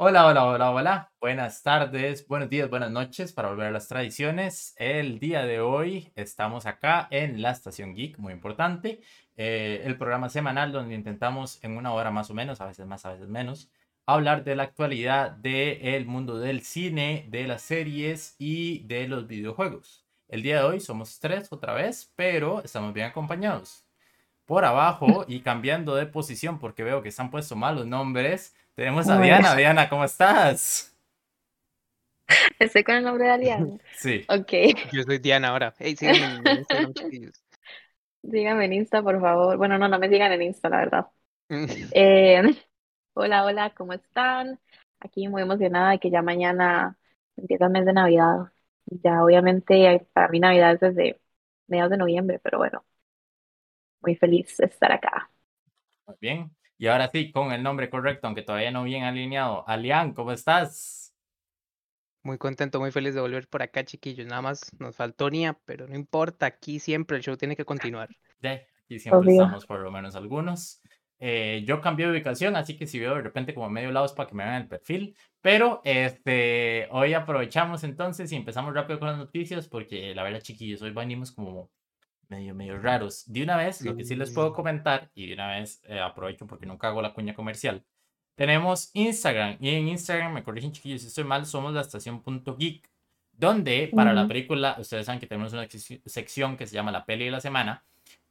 [0.00, 1.12] Hola, hola, hola, hola.
[1.20, 4.74] Buenas tardes, buenos días, buenas noches para volver a las tradiciones.
[4.78, 9.00] El día de hoy estamos acá en la Estación Geek, muy importante.
[9.36, 13.04] eh, el programa semanal donde intentamos en una hora más o menos, a veces más,
[13.06, 13.70] a veces menos,
[14.06, 20.06] hablar de la actualidad del mundo del cine, de las series y de los videojuegos.
[20.28, 23.84] El día de hoy somos tres otra vez, pero estamos bien acompañados.
[24.46, 28.54] Por abajo y cambiando de posición porque veo que se han puesto mal los nombres,
[28.78, 29.56] tenemos a Diana.
[29.56, 30.96] Diana, ¿cómo estás?
[32.60, 33.78] estoy con el nombre de Aliana.
[33.96, 34.24] Sí.
[34.28, 34.52] Ok,
[34.92, 35.74] Yo soy Diana ahora.
[35.78, 37.44] Hey, síganme en Instagram, chiquillos.
[38.22, 39.56] díganme en Insta, por favor.
[39.56, 41.06] Bueno, no, no me sigan en Insta, la verdad.
[41.92, 42.40] Eh,
[43.14, 44.60] hola, hola, ¿cómo están?
[45.00, 46.96] Aquí muy emocionada de que ya mañana
[47.36, 48.52] empieza el mes de Navidad.
[48.86, 51.20] Ya obviamente para mí Navidad es desde
[51.66, 52.84] mediados de noviembre, pero bueno,
[54.02, 55.30] muy feliz de estar acá.
[56.06, 56.57] Muy bien.
[56.78, 59.68] Y ahora sí, con el nombre correcto, aunque todavía no bien alineado.
[59.68, 61.12] Alian, ¿cómo estás?
[62.22, 64.26] Muy contento, muy feliz de volver por acá, chiquillos.
[64.26, 66.46] Nada más nos faltó Nia, pero no importa.
[66.46, 68.10] Aquí siempre el show tiene que continuar.
[68.40, 69.42] Ya, aquí siempre Obvio.
[69.42, 70.80] estamos por lo menos algunos.
[71.20, 74.12] Eh, yo cambié de ubicación, así que si veo de repente como medio lado es
[74.12, 75.16] para que me vean el perfil.
[75.40, 80.80] Pero este, hoy aprovechamos entonces y empezamos rápido con las noticias porque la verdad, chiquillos,
[80.82, 81.70] hoy venimos como
[82.28, 83.24] medio, medio raros.
[83.26, 84.54] De una vez, lo que sí les puedo Sí.
[84.54, 87.84] comentar, y de una vez eh, aprovecho porque nunca hago la cuña comercial.
[88.34, 92.88] Tenemos Instagram, y en Instagram, me corrigen chiquillos si estoy mal, somos la estación.geek,
[93.32, 94.28] donde para la Ujú.
[94.28, 97.40] película, ustedes saben que tenemos una sec- sección que se llama la peli de la
[97.40, 97.84] semana.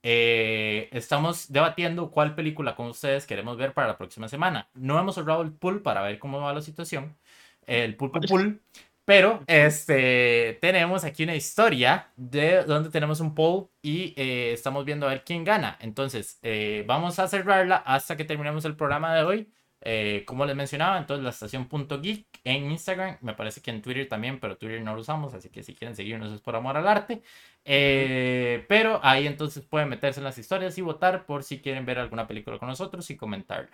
[0.03, 4.70] eh, estamos debatiendo cuál película con ustedes queremos ver para la próxima semana.
[4.75, 7.18] No hemos cerrado el pool para ver cómo va la situación,
[7.66, 8.62] el pulpo pool,
[9.08, 15.05] pero este, tenemos aquí una historia de donde tenemos un poll y eh, estamos viendo
[15.05, 15.77] a ver quién gana.
[15.80, 19.50] Entonces, eh, vamos a cerrarla hasta que terminemos el programa de hoy.
[19.80, 23.81] Eh, como les mencionaba, entonces la estación punto geek en Instagram, me parece que en
[23.81, 26.75] Twitter también, pero Twitter no lo usamos, así que si quieren seguirnos es por amor
[26.75, 27.22] al arte.
[27.63, 32.28] Pero ahí entonces pueden meterse en las historias y votar por si quieren ver alguna
[32.28, 33.72] película con nosotros y comentarla.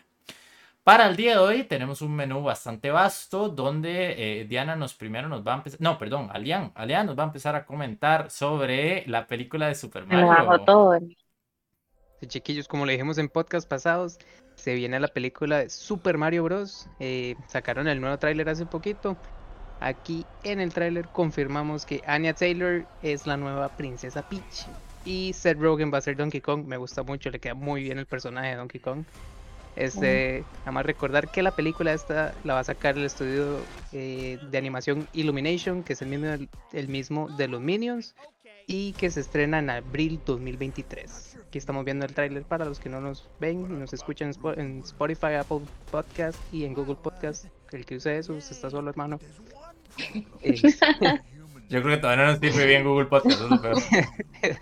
[0.84, 5.30] Para el día de hoy tenemos un menú bastante vasto donde eh, Diana nos primero
[5.30, 9.06] nos va a empezar, no, perdón, Alian, Alian nos va a empezar a comentar sobre
[9.08, 10.66] la película de Super Me lo hago Mario.
[10.66, 11.00] todo.
[12.20, 14.18] Sí, chiquillos, como le dijimos en podcast pasados,
[14.56, 16.90] se viene la película de Super Mario Bros.
[17.00, 19.16] Eh, sacaron el nuevo tráiler hace poquito.
[19.80, 24.68] Aquí en el tráiler confirmamos que Anya Taylor es la nueva princesa Peach.
[25.06, 26.66] Y Seth Rogen va a ser Donkey Kong.
[26.66, 29.06] Me gusta mucho, le queda muy bien el personaje de Donkey Kong.
[29.76, 33.58] Este, nada más recordar que la película esta la va a sacar el estudio
[33.92, 36.28] eh, de animación Illumination, que es el mismo,
[36.74, 38.16] el mismo de los Minions,
[38.68, 41.38] y que se estrena en abril 2023.
[41.48, 44.34] Aquí estamos viendo el tráiler para los que no nos ven y nos escuchan en
[44.36, 47.46] Spo- en Spotify, Apple Podcast y en Google Podcast.
[47.72, 49.20] El que use eso, usted está solo, hermano.
[50.42, 50.56] Eh,
[51.70, 53.78] Yo creo que todavía no nos sirve bien Google Podcast, eso es lo peor.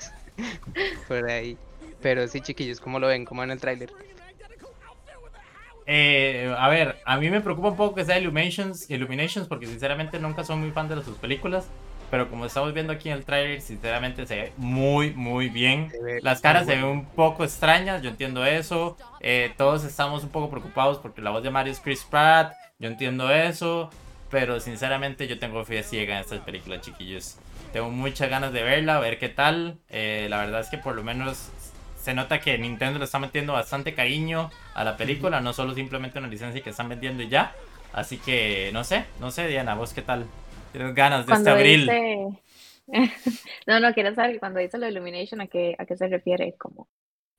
[1.08, 1.58] por ahí.
[2.02, 3.26] Pero sí, chiquillos, ¿cómo lo ven?
[3.26, 3.92] ¿Cómo ven el tráiler?
[5.86, 10.20] Eh, a ver, a mí me preocupa un poco que sea Illuminations, Illuminations porque sinceramente
[10.20, 11.68] nunca soy muy fan de sus películas.
[12.12, 15.94] Pero como estamos viendo aquí en el trailer, sinceramente se ve muy, muy bien.
[16.22, 18.98] Las caras se ven un poco extrañas, yo entiendo eso.
[19.22, 22.90] Eh, todos estamos un poco preocupados porque la voz de Mario es Chris Pratt, yo
[22.90, 23.90] entiendo eso.
[24.30, 27.38] Pero sinceramente yo tengo fe ciega en esta película, chiquillos.
[27.72, 29.78] Tengo muchas ganas de verla, a ver qué tal.
[29.88, 31.50] Eh, la verdad es que por lo menos
[32.02, 36.20] se nota que Nintendo le está metiendo bastante cariño a la película, no solo simplemente
[36.20, 37.54] una licencia que están vendiendo y ya.
[37.94, 40.26] Así que no sé, no sé, Diana, vos qué tal.
[40.72, 41.82] ¿Tienes ganas de este Cuando abril?
[41.82, 42.28] dice...
[43.68, 46.56] No, no, quiero saber cuando dice lo de Illumination, ¿a qué, a qué se refiere?
[46.58, 46.90] Como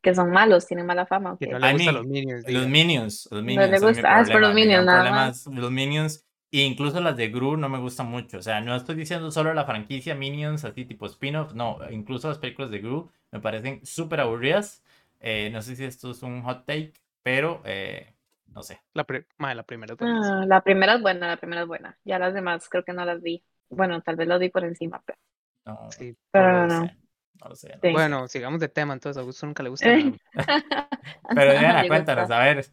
[0.00, 1.34] que son malos, tienen mala fama.
[1.34, 2.44] ¿o Que no le gustan los Minions.
[2.49, 2.67] Los.
[2.67, 4.17] Minions, los No le gusta.
[4.17, 5.47] Ah, es por los Minions, nada más.
[5.47, 6.25] los Minions.
[6.52, 8.38] E incluso las de Gru no me gustan mucho.
[8.38, 11.54] O sea, no estoy diciendo solo la franquicia Minions, así tipo spin-off.
[11.54, 14.82] No, incluso las películas de Gru me parecen súper aburridas.
[15.20, 18.12] Eh, no sé si esto es un hot take, pero eh,
[18.49, 18.81] no sé.
[18.93, 19.94] La, pri- mae, la primera.
[20.00, 21.99] Ah, la primera es buena, la primera es buena.
[22.04, 23.43] Ya las demás creo que no las vi.
[23.70, 25.19] Bueno, tal vez las vi por encima, pero,
[25.64, 26.14] No, Sí.
[26.31, 26.87] pero no.
[26.87, 26.96] sé.
[27.40, 27.69] No lo sé.
[27.70, 27.93] no Sí.
[27.93, 29.87] Bueno, sigamos de tema, entonces a Augusto nunca le gusta.
[31.34, 32.66] Pero Diana, cuéntanos, a ver.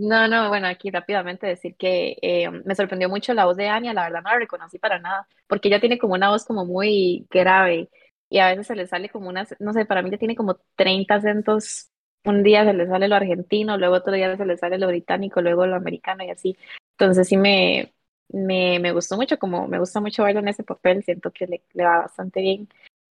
[0.00, 3.92] No, no, bueno, aquí rápidamente decir que eh, me sorprendió mucho la voz de Anya,
[3.92, 7.26] la verdad no la reconocí para nada, porque ella tiene como una voz como muy
[7.30, 7.90] grave
[8.28, 10.54] y a veces se le sale como una, no sé, para mí ya tiene como
[10.76, 11.90] 30 acentos,
[12.24, 15.42] un día se le sale lo argentino, luego otro día se le sale lo británico,
[15.42, 16.56] luego lo americano y así,
[16.92, 17.92] entonces sí me,
[18.28, 21.64] me, me gustó mucho, como me gusta mucho verlo en ese papel, siento que le,
[21.72, 22.68] le va bastante bien.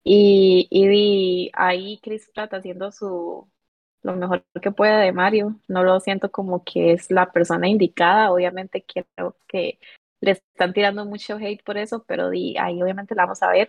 [0.07, 3.49] Y, y ahí Chris Pratt haciendo su
[4.05, 5.61] lo mejor que puede de Mario.
[5.69, 8.33] No lo siento como que es la persona indicada.
[8.33, 9.79] Obviamente creo que
[10.21, 13.69] le están tirando mucho hate por eso, pero di, ahí obviamente la vamos a ver.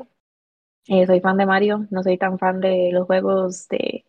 [0.87, 4.05] Eh, soy fan de Mario, no soy tan fan de los juegos de,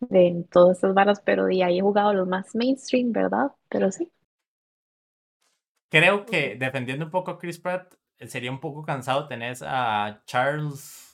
[0.00, 3.52] de todas estas varas, pero di, ahí he jugado los más mainstream, ¿verdad?
[3.68, 4.10] Pero sí.
[5.88, 7.94] Creo que defendiendo un poco a Chris Pratt,
[8.26, 11.06] sería un poco cansado tener a Charles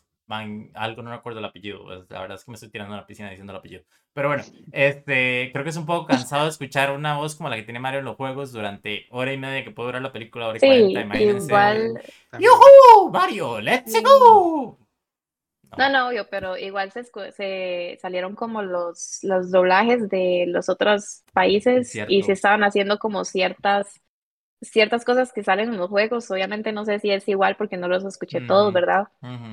[0.75, 3.06] algo no recuerdo el apellido, pues, la verdad es que me estoy tirando a la
[3.06, 3.85] piscina diciendo el apellido.
[4.14, 7.56] Pero bueno, este, creo que es un poco cansado de escuchar una voz como la
[7.56, 10.49] que tiene Mario en los juegos durante hora y media que puede durar la película,
[10.49, 12.03] hora y sí, Igual...
[12.38, 13.11] ¡Yuhu!
[13.11, 14.79] Mario, let's go.
[15.79, 21.23] No, no, obvio, pero igual se, se salieron como los, los doblajes de los otros
[21.32, 24.02] países y se estaban haciendo como ciertas
[24.62, 27.88] ciertas cosas que salen en los juegos, obviamente no sé si es igual porque no
[27.88, 29.09] los escuché todos, ¿verdad?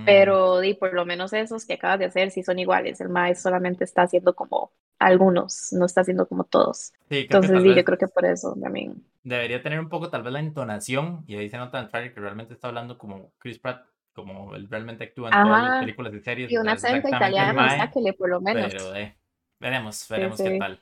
[0.05, 3.01] Pero di, por lo menos esos que acabas de hacer sí son iguales.
[3.01, 6.93] El maestro solamente está haciendo como algunos, no está haciendo como todos.
[7.09, 9.03] Entonces, sí, yo creo que por eso también.
[9.23, 12.53] Debería tener un poco tal vez la entonación y ahí se nota en que realmente
[12.53, 16.51] está hablando como Chris Pratt, como él realmente actúa en todas las películas y series.
[16.51, 18.71] Y un acento italiano, sáquele por lo menos.
[18.71, 19.15] Pero, eh,
[19.59, 20.81] veremos, veremos qué tal.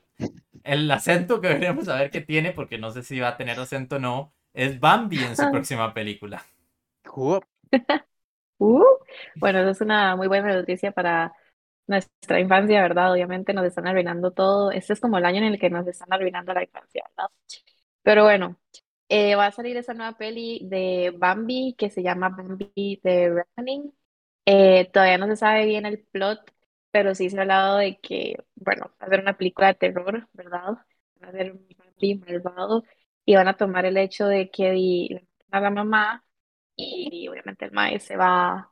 [0.64, 3.58] El acento que veremos a ver qué tiene, porque no sé si va a tener
[3.58, 6.44] acento o no, es Bambi en su próxima película.
[8.60, 8.82] Uh,
[9.36, 11.32] bueno, eso es una muy buena noticia para
[11.86, 13.12] nuestra infancia, ¿verdad?
[13.12, 14.72] Obviamente nos están arruinando todo.
[14.72, 17.30] Este es como el año en el que nos están arruinando la infancia, ¿verdad?
[18.02, 18.58] Pero bueno,
[19.08, 23.92] eh, va a salir esa nueva peli de Bambi que se llama Bambi The Reckoning.
[24.46, 26.40] Eh, todavía no se sabe bien el plot,
[26.90, 30.28] pero sí se ha hablado de que, bueno, va a ser una película de terror,
[30.32, 30.78] ¿verdad?
[31.22, 32.84] Va a ser un Bambi malvado
[33.24, 35.20] y van a tomar el hecho de que
[35.50, 36.24] a la mamá
[36.76, 38.70] y, obviamente el maíz se va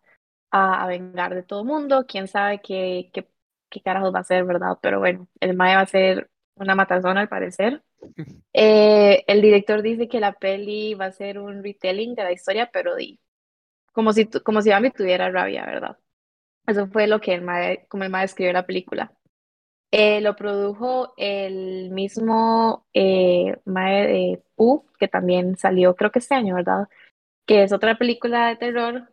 [0.50, 2.06] a, vengar de todo el mundo.
[2.08, 3.28] Quién sabe qué, qué,
[3.68, 4.78] qué carajos va a ser, ¿verdad?
[4.80, 7.82] Pero bueno, el maíz va a ser una matazona al parecer.
[8.58, 12.70] Eh, el director dice que la peli va a ser un retelling de la historia,
[12.72, 13.20] pero di,
[13.92, 15.98] como si, como si Bambi tuviera rabia, ¿verdad?
[16.66, 19.12] Eso fue lo que el mae, como el mae escribió la película.
[19.92, 26.34] Eh, lo produjo el mismo eh, mae de U, que también salió creo que este
[26.34, 26.88] año, ¿verdad?
[27.46, 29.08] Que es otra película de terror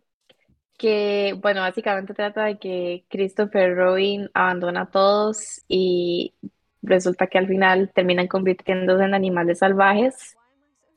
[0.77, 6.33] que, bueno, básicamente trata de que Christopher Robin abandona a todos y
[6.81, 10.35] resulta que al final terminan convirtiéndose en animales salvajes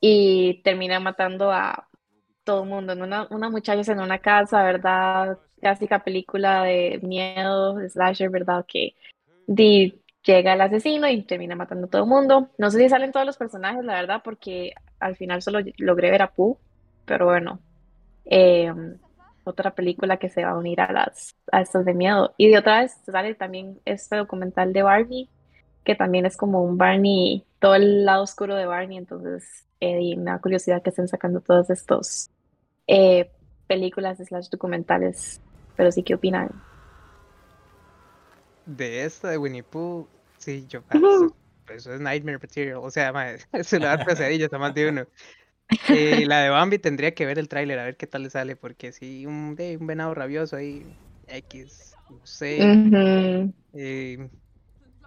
[0.00, 1.88] y termina matando a
[2.44, 5.38] todo el mundo, una, una muchacha en una casa, ¿verdad?
[5.60, 8.64] Clásica película de miedo, slasher, ¿verdad?
[8.66, 8.94] Que
[9.46, 12.50] di, llega el asesino y termina matando a todo el mundo.
[12.58, 16.22] No sé si salen todos los personajes, la verdad, porque al final solo logré ver
[16.22, 16.58] a Pooh,
[17.04, 17.60] pero bueno.
[18.24, 18.98] Em,
[19.44, 22.34] otra película que se va a unir a las a estos de miedo.
[22.36, 25.30] Y de otra vez sale también este documental de Barney,
[25.84, 30.32] que también es como un Barney, todo el lado oscuro de Barney, entonces eh, me
[30.32, 32.30] da curiosidad que estén sacando todos estos
[32.88, 33.30] eh,
[33.66, 35.40] películas slash documentales,
[35.76, 36.50] pero sí, ¿qué opinan?
[38.66, 40.08] De esta de Winnie Pooh,
[40.38, 41.34] sí, yo paso.
[41.68, 43.12] Eso es Nightmare Material, o sea,
[43.62, 45.06] se le da pesadillas a más de uno.
[45.88, 48.56] Eh, la de Bambi tendría que ver el tráiler a ver qué tal le sale,
[48.56, 50.84] porque sí, un, un venado rabioso ahí,
[51.28, 52.58] X, no sé.
[53.74, 54.28] Eh,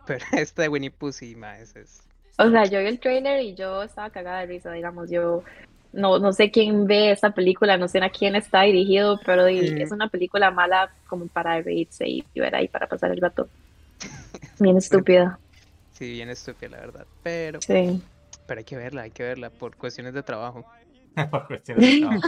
[0.05, 2.01] pero esta de Winnie Pooh sí, ma, es, es...
[2.37, 5.43] O sea, yo vi el trailer y yo estaba cagada de risa, digamos, yo
[5.91, 9.91] no, no sé quién ve esta película, no sé a quién está dirigido, pero es
[9.91, 13.49] una película mala como para reírse y, ver ahí para pasar el rato.
[14.59, 15.39] Bien estúpida.
[15.91, 17.07] Sí, bien estúpida, la verdad.
[17.23, 18.01] Pero, sí.
[18.45, 20.65] pero hay que verla, hay que verla por cuestiones de trabajo.
[21.31, 22.27] por cuestiones de trabajo.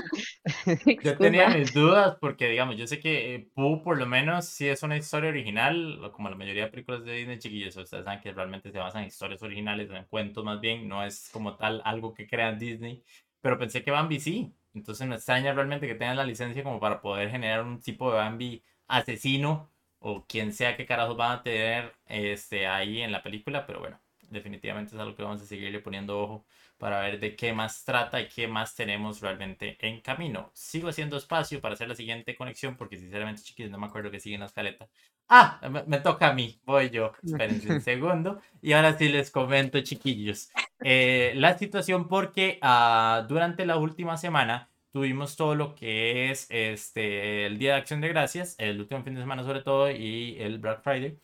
[1.04, 4.68] yo tenía mis dudas porque, digamos, yo sé que eh, Pooh por lo menos sí
[4.68, 8.34] es una historia original, como la mayoría de películas de Disney chiquillos, ustedes saben que
[8.34, 12.14] realmente se basan en historias originales, en cuentos más bien, no es como tal algo
[12.14, 13.04] que crean Disney
[13.42, 14.54] pero pensé que Bambi sí.
[14.74, 18.18] Entonces me extraña realmente que tengan la licencia como para poder generar un tipo de
[18.18, 19.70] Bambi asesino
[20.00, 24.00] o quien sea que carajos van a tener este, ahí en la película, pero bueno,
[24.30, 26.46] definitivamente es algo que vamos a seguirle poniendo ojo
[26.82, 30.50] para ver de qué más trata y qué más tenemos realmente en camino.
[30.56, 34.20] Sigo haciendo espacio para hacer la siguiente conexión porque sinceramente chiquillos no me acuerdo que
[34.20, 34.90] sigue en la escaleta.
[35.30, 37.14] Ah, me, toca a mí, voy yo.
[37.24, 38.42] Espérense un segundo.
[38.64, 40.50] Y ahora sí les comento chiquillos.
[40.84, 47.46] Eh, la situación porque uh, durante la última semana tuvimos todo lo que es este,
[47.46, 50.58] el Día de Acción de Gracias, el último fin de semana sobre todo y el
[50.58, 51.20] Black Friday.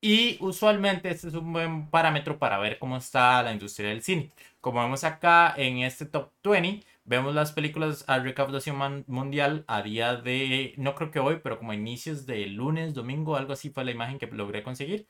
[0.00, 4.30] Y usualmente este es un buen parámetro para ver cómo está la industria del cine.
[4.60, 10.14] Como vemos acá en este top 20, vemos las películas a recaudación mundial a día
[10.14, 13.90] de, no creo que hoy, pero como inicios de lunes, domingo, algo así fue la
[13.90, 15.08] imagen que logré conseguir.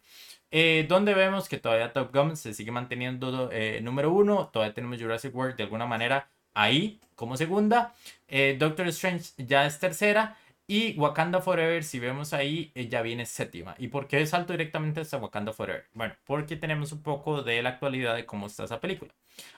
[0.50, 5.00] Eh, donde vemos que todavía Top Gun se sigue manteniendo eh, número uno, todavía tenemos
[5.00, 7.94] Jurassic World de alguna manera ahí como segunda,
[8.28, 10.38] eh, Doctor Strange ya es tercera
[10.68, 13.74] y Wakanda Forever, si vemos ahí, ya viene séptima.
[13.78, 15.86] ¿Y por qué salto directamente hasta Wakanda Forever?
[15.94, 19.12] Bueno, porque tenemos un poco de la actualidad de cómo está esa película.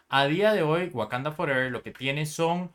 [0.08, 2.70] A día de hoy, Wakanda Forever lo que tiene son,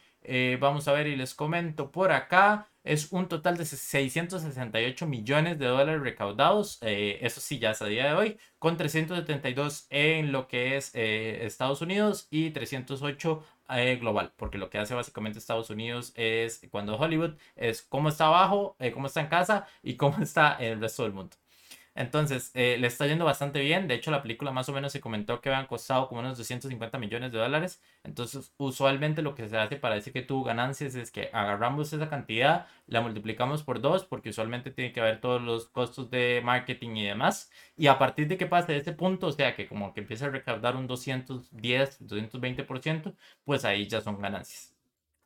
[0.60, 5.66] vamos a ver y les comento por acá, es un total de 668 millones de
[5.66, 10.48] dólares recaudados, eh, eso sí, ya es a día de hoy, con 372 en lo
[10.48, 15.70] que es eh, Estados Unidos y 308 eh, global, porque lo que hace básicamente Estados
[15.70, 20.58] Unidos es, cuando Hollywood, es cómo está abajo, cómo está en casa y cómo está
[20.60, 21.38] en el resto del mundo.
[21.96, 23.88] Entonces, eh, le está yendo bastante bien.
[23.88, 26.98] De hecho, la película más o menos se comentó que habían costado como unos 250
[27.00, 27.82] millones de dólares.
[28.04, 32.10] Entonces, usualmente lo que se hace para decir que tuvo ganancias es que agarramos esa
[32.10, 36.96] cantidad, la multiplicamos por dos, porque usualmente tiene que haber todos los costos de marketing
[36.98, 37.50] y demás.
[37.78, 40.30] Y a partir de que pase de punto, o sea, que como que empieza a
[40.30, 44.76] recaudar un 210, 220%, pues ahí ya son ganancias.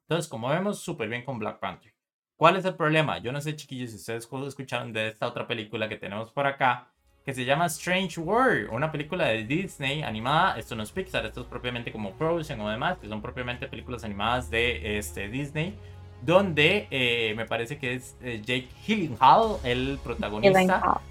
[0.04, 1.99] Entonces, como vemos, súper bien con Black Panther.
[2.40, 3.18] ¿Cuál es el problema?
[3.18, 6.88] Yo no sé, chiquillos, si ustedes escucharon de esta otra película que tenemos por acá,
[7.26, 10.58] que se llama Strange World, una película de Disney animada.
[10.58, 14.06] Esto no es Pixar, esto es propiamente como Frozen o demás, que son propiamente películas
[14.06, 15.78] animadas de este, Disney,
[16.22, 21.02] donde eh, me parece que es eh, Jake Gyllenhaal el protagonista.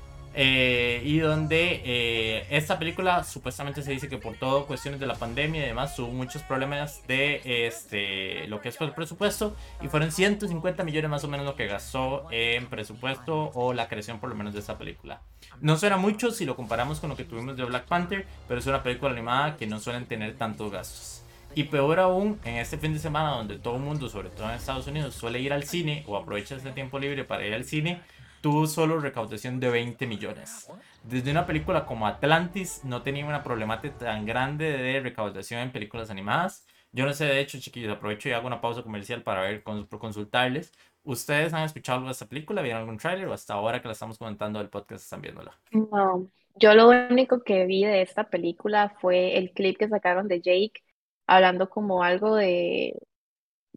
[0.41, 5.17] Eh, y donde eh, esta película supuestamente se dice que por todo cuestiones de la
[5.17, 10.13] pandemia y demás hubo muchos problemas de este lo que es el presupuesto y fueron
[10.13, 14.37] 150 millones más o menos lo que gastó en presupuesto o la creación por lo
[14.37, 15.23] menos de esta película.
[15.61, 18.67] No suena mucho si lo comparamos con lo que tuvimos de Black Panther, pero es
[18.69, 21.25] una película animada que no suelen tener tantos gastos.
[21.57, 24.55] Y peor aún, en este fin de semana donde todo el mundo, sobre todo en
[24.55, 28.01] Estados Unidos, suele ir al cine o aprovecha ese tiempo libre para ir al cine,
[28.41, 30.71] tuvo solo recaudación de 20 millones.
[31.03, 36.11] Desde una película como Atlantis no tenía una problemática tan grande de recaudación en películas
[36.11, 36.67] animadas.
[36.93, 40.73] Yo no sé, de hecho, chiquillos, aprovecho y hago una pausa comercial para ver, consultarles.
[41.05, 42.63] ¿Ustedes han escuchado esta película?
[42.63, 45.53] ¿Vieron algún tráiler o hasta ahora que la estamos comentando del podcast están viéndola?
[45.71, 50.41] No, yo lo único que vi de esta película fue el clip que sacaron de
[50.41, 50.83] Jake
[51.27, 52.99] hablando como algo de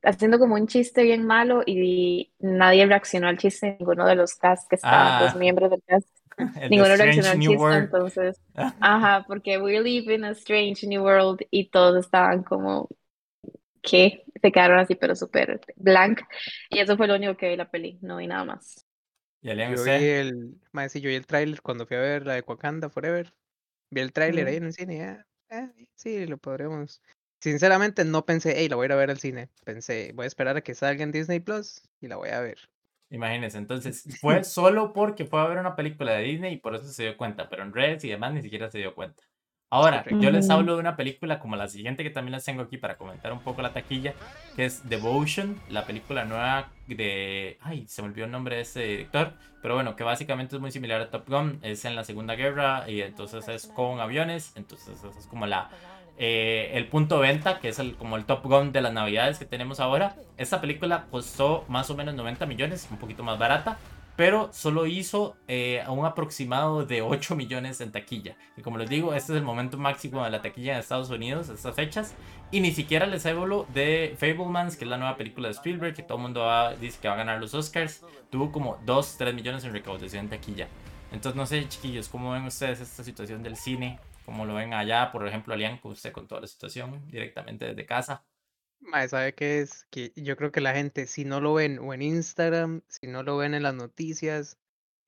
[0.03, 4.67] haciendo como un chiste bien malo y nadie reaccionó al chiste, ninguno de los cast
[4.69, 5.37] que estaban, los ah.
[5.37, 6.07] miembros del cast,
[6.69, 8.41] ninguno reaccionó al chiste, entonces,
[8.79, 12.89] ajá, porque we live in a strange new world y todos estaban como,
[13.81, 14.23] ¿qué?
[14.41, 16.21] Se quedaron así, pero súper blank,
[16.69, 18.85] y eso fue lo único que vi la peli, no vi nada más.
[19.41, 22.89] yo vi el, más yo vi el tráiler cuando fui a ver la de Wakanda
[22.89, 23.31] Forever,
[23.91, 27.01] vi el tráiler ahí en el cine, eh, sí, lo podremos
[27.41, 29.49] Sinceramente no pensé, hey, la voy a ir a ver al cine.
[29.65, 32.69] Pensé, voy a esperar a que salga en Disney Plus y la voy a ver.
[33.09, 36.85] Imagínense, entonces fue solo porque fue a ver una película de Disney y por eso
[36.85, 39.23] se dio cuenta, pero en redes y demás ni siquiera se dio cuenta.
[39.73, 42.77] Ahora, yo les hablo de una película como la siguiente que también les tengo aquí
[42.77, 44.13] para comentar un poco la taquilla,
[44.57, 47.57] que es Devotion, la película nueva de...
[47.61, 50.71] Ay, se me olvidó el nombre de ese director, pero bueno, que básicamente es muy
[50.71, 55.01] similar a Top Gun, es en la Segunda Guerra y entonces es con aviones, entonces
[55.05, 55.69] es como la
[56.23, 59.39] eh, el punto de venta, que es el, como el Top Gun de las navidades
[59.39, 60.15] que tenemos ahora.
[60.37, 63.79] Esta película costó más o menos 90 millones, un poquito más barata,
[64.15, 68.35] pero solo hizo eh, un aproximado de 8 millones en taquilla.
[68.55, 71.49] Y como les digo, este es el momento máximo de la taquilla en Estados Unidos,
[71.49, 72.13] estas fechas.
[72.51, 76.03] Y ni siquiera les hablo de Fablemans, que es la nueva película de Spielberg, que
[76.03, 76.47] todo el mundo
[76.79, 78.05] dice que va a ganar los Oscars.
[78.29, 80.67] Tuvo como 2, 3 millones en recaudación en taquilla.
[81.11, 83.99] Entonces, no sé, chiquillos, ¿cómo ven ustedes esta situación del cine?
[84.25, 87.85] Como lo ven allá, por ejemplo, Alian, con usted con toda la situación directamente desde
[87.85, 88.23] casa.
[89.07, 89.85] ¿sabe qué es?
[89.89, 93.23] Que yo creo que la gente, si no lo ven o en Instagram, si no
[93.23, 94.57] lo ven en las noticias,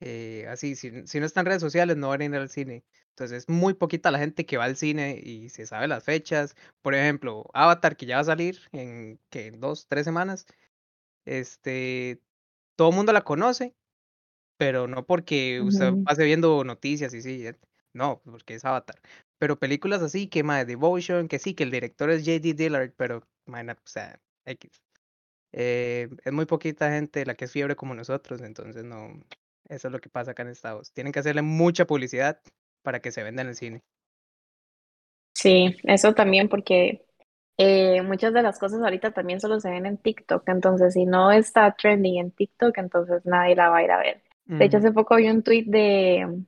[0.00, 2.84] eh, así, si, si, no están en redes sociales, no van a ir al cine.
[3.10, 6.56] Entonces es muy poquita la gente que va al cine y se sabe las fechas.
[6.82, 10.46] Por ejemplo, Avatar, que ya va a salir en, que dos, tres semanas.
[11.24, 12.20] Este,
[12.76, 13.74] todo el mundo la conoce,
[14.58, 17.46] pero no porque usted pase viendo noticias y sí,
[17.94, 19.00] no, porque es Avatar.
[19.38, 22.54] Pero películas así, que más Devotion, que sí, que el director es J.D.
[22.54, 24.82] Dillard, pero, man, o sea, X.
[25.52, 29.12] Eh, es muy poquita gente la que es fiebre como nosotros, entonces no,
[29.68, 30.92] eso es lo que pasa acá en Estados.
[30.92, 32.40] Tienen que hacerle mucha publicidad
[32.82, 33.82] para que se venda en el cine.
[35.32, 37.06] Sí, eso también porque
[37.56, 41.30] eh, muchas de las cosas ahorita también solo se ven en TikTok, entonces si no
[41.30, 44.22] está trending en TikTok, entonces nadie la va a ir a ver.
[44.46, 46.44] De hecho, hace poco vi un tweet de,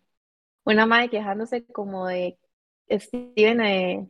[0.74, 2.38] una madre quejándose como de
[2.90, 4.08] Steven, eh,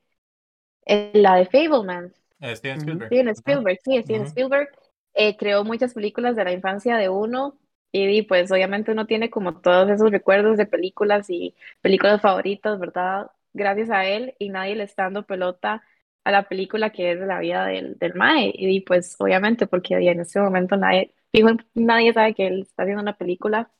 [1.14, 2.80] la de Fableman, Steven Ujú.
[2.80, 3.06] Spielberg.
[3.06, 3.28] Steven.
[3.28, 4.22] Spielberg, sí, Steven.
[4.26, 4.68] Spielberg
[5.14, 7.58] eh, creó muchas películas de la infancia de uno
[7.92, 13.30] y, pues obviamente uno tiene como todos esos recuerdos de películas y películas favoritas, ¿verdad?
[13.54, 15.82] Gracias a él y nadie le está dando pelota
[16.24, 19.94] a la película que es de la vida del, del Mae y, pues obviamente porque
[19.94, 23.70] en este momento nadie, fijo, nadie sabe que él está haciendo una película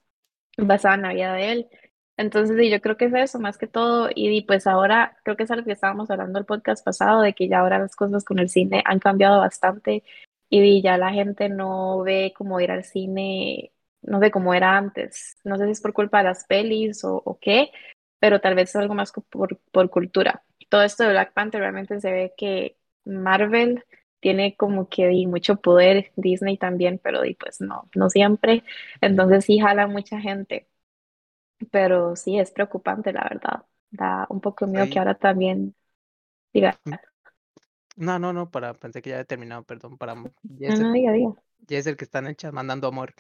[0.59, 1.68] basada en la vida de él.
[2.16, 4.08] Entonces, di, yo creo que es eso más que todo.
[4.14, 7.35] Y di, pues ahora creo que es algo que estábamos hablando el podcast pasado, de
[7.35, 10.02] que ya ahora las cosas con el cine han cambiado bastante
[10.49, 15.37] y ya la gente no ve como ir al cine, no sé cómo era antes.
[15.44, 17.70] No sé si es por culpa de las pelis o, qué,
[18.18, 20.44] pero tal vez es algo más por, por cultura.
[20.68, 23.85] Todo esto de Black Panther realmente se ve que Marvel
[24.20, 28.64] tiene como que di, mucho poder, Disney también, pero di, pues no, no siempre.
[29.00, 30.68] Entonces sí jala mucha gente.
[31.70, 33.64] Pero sí, es preocupante, la verdad.
[33.90, 35.75] Da un poco de miedo que ahora también
[36.52, 36.80] diga,
[37.96, 41.12] No, no, no, para, pensé que ya había terminado, perdón, para no, Jess, no, diga,
[41.12, 41.34] diga.
[41.68, 43.14] Jess, el que está en el chat mandando amor.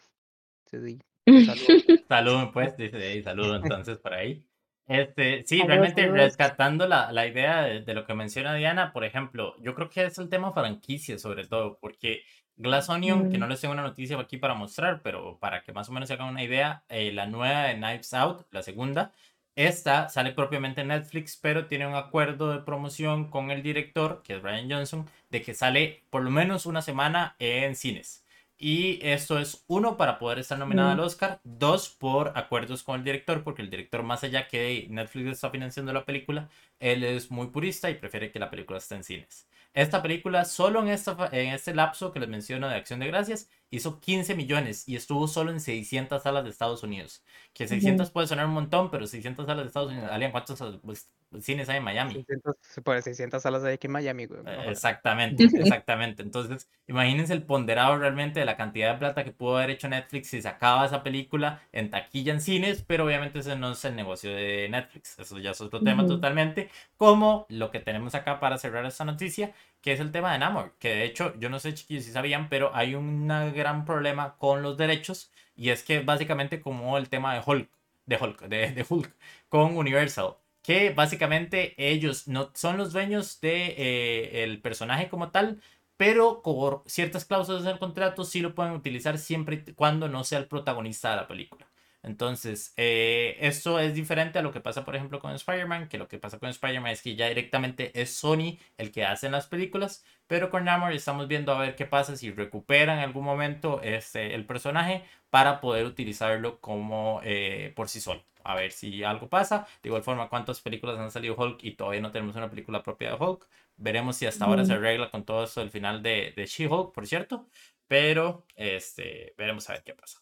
[0.66, 0.98] Sí, sí,
[1.40, 1.84] saludos.
[2.08, 4.46] Saludos, pues, dice ahí, saludos entonces por ahí.
[4.86, 6.12] Este, sí, Saludos, realmente saludos.
[6.12, 10.04] rescatando la, la idea de, de lo que menciona Diana, por ejemplo, yo creo que
[10.06, 12.22] es el tema franquicia sobre todo, porque
[12.56, 15.88] Glass Onion, que no les tengo una noticia aquí para mostrar, pero para que más
[15.88, 19.12] o menos se hagan una idea, eh, la nueva de Knives Out, la segunda,
[19.56, 24.36] esta sale propiamente en Netflix, pero tiene un acuerdo de promoción con el director, que
[24.36, 28.22] es Brian Johnson, de que sale por lo menos una semana en cines.
[28.58, 31.00] Y esto es uno para poder estar nominada al.
[31.00, 35.50] Oscar, dos por acuerdos con el director, porque el director más allá que Netflix está
[35.50, 36.48] financiando la película,
[36.80, 39.46] él es muy purista y prefiere que la película esté en cines.
[39.76, 43.50] Esta película solo en, esta, en este lapso que les menciono de Acción de Gracias
[43.70, 47.24] hizo 15 millones y estuvo solo en 600 salas de Estados Unidos.
[47.52, 51.10] Que 600 puede sonar un montón, pero 600 salas de Estados Unidos, Alian, ¿cuántos pues,
[51.40, 52.14] cines hay en Miami?
[52.14, 54.40] 600, por 600 salas hay aquí en Miami, güey.
[54.46, 54.70] Eh.
[54.70, 56.22] Exactamente, exactamente.
[56.22, 60.28] Entonces, imagínense el ponderado realmente de la cantidad de plata que pudo haber hecho Netflix
[60.28, 64.34] si sacaba esa película en taquilla en cines, pero obviamente ese no es el negocio
[64.34, 65.18] de Netflix.
[65.18, 66.14] Eso ya es otro tema Ujú.
[66.14, 66.70] totalmente.
[66.96, 69.52] Como lo que tenemos acá para cerrar esta noticia,
[69.86, 70.72] que es el tema de Namor.
[70.80, 74.60] Que de hecho, yo no sé, chiquillos, si sabían, pero hay un gran problema con
[74.60, 77.70] los derechos y es que básicamente como el tema de Hulk,
[78.06, 79.14] de Hulk, de, Hulk
[79.48, 85.62] con Universal que básicamente ellos no son los dueños de eh, el personaje como tal,
[85.96, 90.40] pero por ciertas cláusulas del contrato sí lo pueden utilizar siempre y cuando no sea
[90.40, 91.64] el protagonista de la película.
[92.06, 96.06] Entonces, eh, esto es diferente a lo que pasa, por ejemplo, con Spider-Man, que lo
[96.08, 100.04] que pasa con Spider-Man es que ya directamente es Sony el que hace las películas,
[100.28, 104.34] pero con Namor estamos viendo a ver qué pasa si recuperan en algún momento este,
[104.34, 108.24] el personaje para poder utilizarlo como eh, por sí solo.
[108.44, 109.66] A ver si algo pasa.
[109.82, 113.10] De igual forma, cuántas películas han salido Hulk y todavía no tenemos una película propia
[113.10, 113.48] de Hulk.
[113.76, 114.74] Veremos si hasta ahora se Ujú.
[114.74, 117.48] arregla con todo esto del final de, de She-Hulk, por cierto.
[117.88, 120.20] Pero este, veremos a ver qué pasa.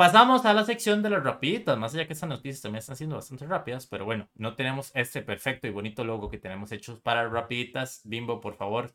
[0.00, 3.16] Pasamos a la sección de las rapiditas, más allá que estas noticias también están siendo
[3.16, 7.28] bastante rápidas, pero bueno, no tenemos este perfecto y bonito logo que tenemos hechos para
[7.28, 8.00] rapiditas.
[8.04, 8.94] Bimbo, por favor,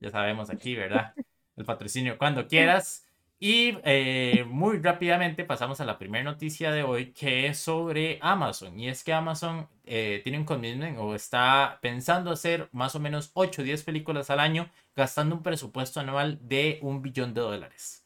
[0.00, 1.14] ya sabemos aquí, ¿verdad?
[1.56, 3.06] El patrocinio cuando quieras.
[3.38, 8.76] Y eh, muy rápidamente pasamos a la primera noticia de hoy, que es sobre Amazon.
[8.76, 13.30] Y es que Amazon eh, tiene un commitment o está pensando hacer más o menos
[13.34, 18.00] 8 o 10 películas al año, gastando un presupuesto anual de un billón de dólares.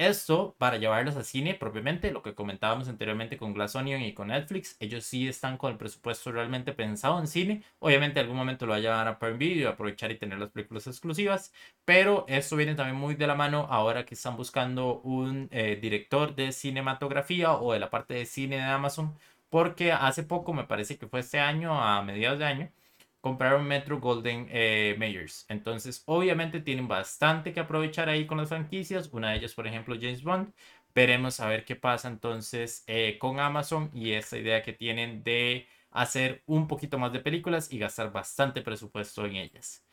[0.00, 4.28] Esto para llevarlos a cine propiamente, lo que comentábamos anteriormente con Glass Onion y con
[4.28, 7.62] Netflix, ellos sí están con el presupuesto realmente pensado en cine.
[7.80, 10.48] Obviamente en algún momento lo va a llevar a Prime Video, aprovechar y tener las
[10.52, 11.52] películas exclusivas,
[11.84, 16.34] pero esto viene también muy de la mano ahora que están buscando un eh, director
[16.34, 19.14] de cinematografía o de la parte de cine de Amazon,
[19.50, 22.72] porque hace poco, me parece que fue este año, a mediados de año,
[23.20, 25.46] compraron Metro Golden eh, Mayors.
[25.48, 29.10] Entonces, obviamente tienen bastante que aprovechar ahí con las franquicias.
[29.12, 30.52] Una de ellas, por ejemplo, James Bond.
[30.94, 35.68] Veremos a ver qué pasa entonces eh, con Amazon y esta idea que tienen de
[35.92, 39.84] hacer un poquito más de películas y gastar bastante presupuesto en ellas.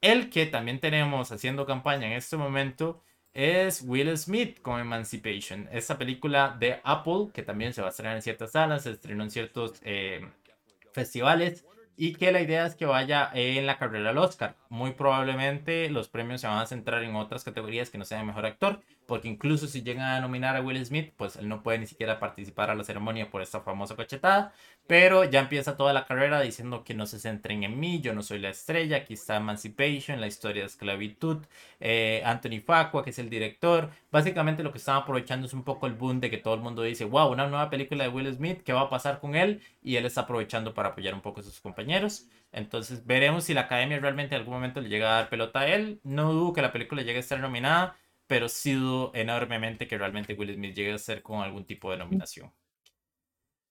[0.00, 3.02] El que también tenemos haciendo campaña en este momento
[3.34, 5.68] es Will Smith con Emancipation.
[5.70, 9.24] Esta película de Apple que también se va a estrenar en ciertas salas, se estrenó
[9.24, 10.26] en ciertos eh,
[10.92, 11.64] festivales
[12.00, 14.54] y que la idea es que vaya en la carrera al Oscar.
[14.68, 18.46] Muy probablemente los premios se van a centrar en otras categorías que no sean mejor
[18.46, 21.86] actor, porque incluso si llegan a nominar a Will Smith, pues él no puede ni
[21.86, 24.52] siquiera participar a la ceremonia por esta famosa cachetada,
[24.86, 28.22] pero ya empieza toda la carrera diciendo que no se centren en mí, yo no
[28.22, 31.38] soy la estrella, aquí está Emancipation, la historia de esclavitud,
[31.80, 35.86] eh, Anthony Facua, que es el director, básicamente lo que están aprovechando es un poco
[35.86, 38.62] el boom de que todo el mundo dice, wow, una nueva película de Will Smith,
[38.62, 39.62] ¿qué va a pasar con él?
[39.88, 42.28] Y él está aprovechando para apoyar un poco a sus compañeros.
[42.52, 45.66] Entonces veremos si la academia realmente en algún momento le llega a dar pelota a
[45.66, 45.98] él.
[46.04, 47.96] No dudo que la película llegue a estar nominada,
[48.26, 51.96] pero sí dudo enormemente que realmente Will Smith llegue a ser con algún tipo de
[51.96, 52.52] nominación.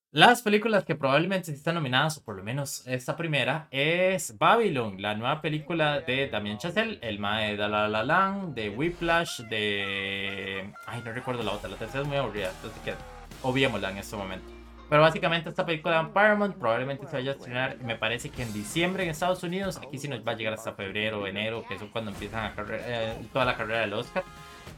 [0.10, 5.14] Las películas que probablemente están nominadas, o por lo menos esta primera, es Babylon, la
[5.14, 10.74] nueva película de Damien Chazelle, el mae de La La Land, de Whiplash, de...
[10.88, 12.96] Ay, no recuerdo la otra, la tercera es muy aburrida, entonces que
[13.44, 14.57] obviémosla en este momento.
[14.90, 18.54] Pero básicamente esta película de Paramount probablemente se vaya a estrenar, me parece que en
[18.54, 21.76] diciembre en Estados Unidos, aquí sí nos va a llegar hasta febrero o enero, que
[21.76, 24.24] es cuando empiezan a eh, toda la carrera del Oscar.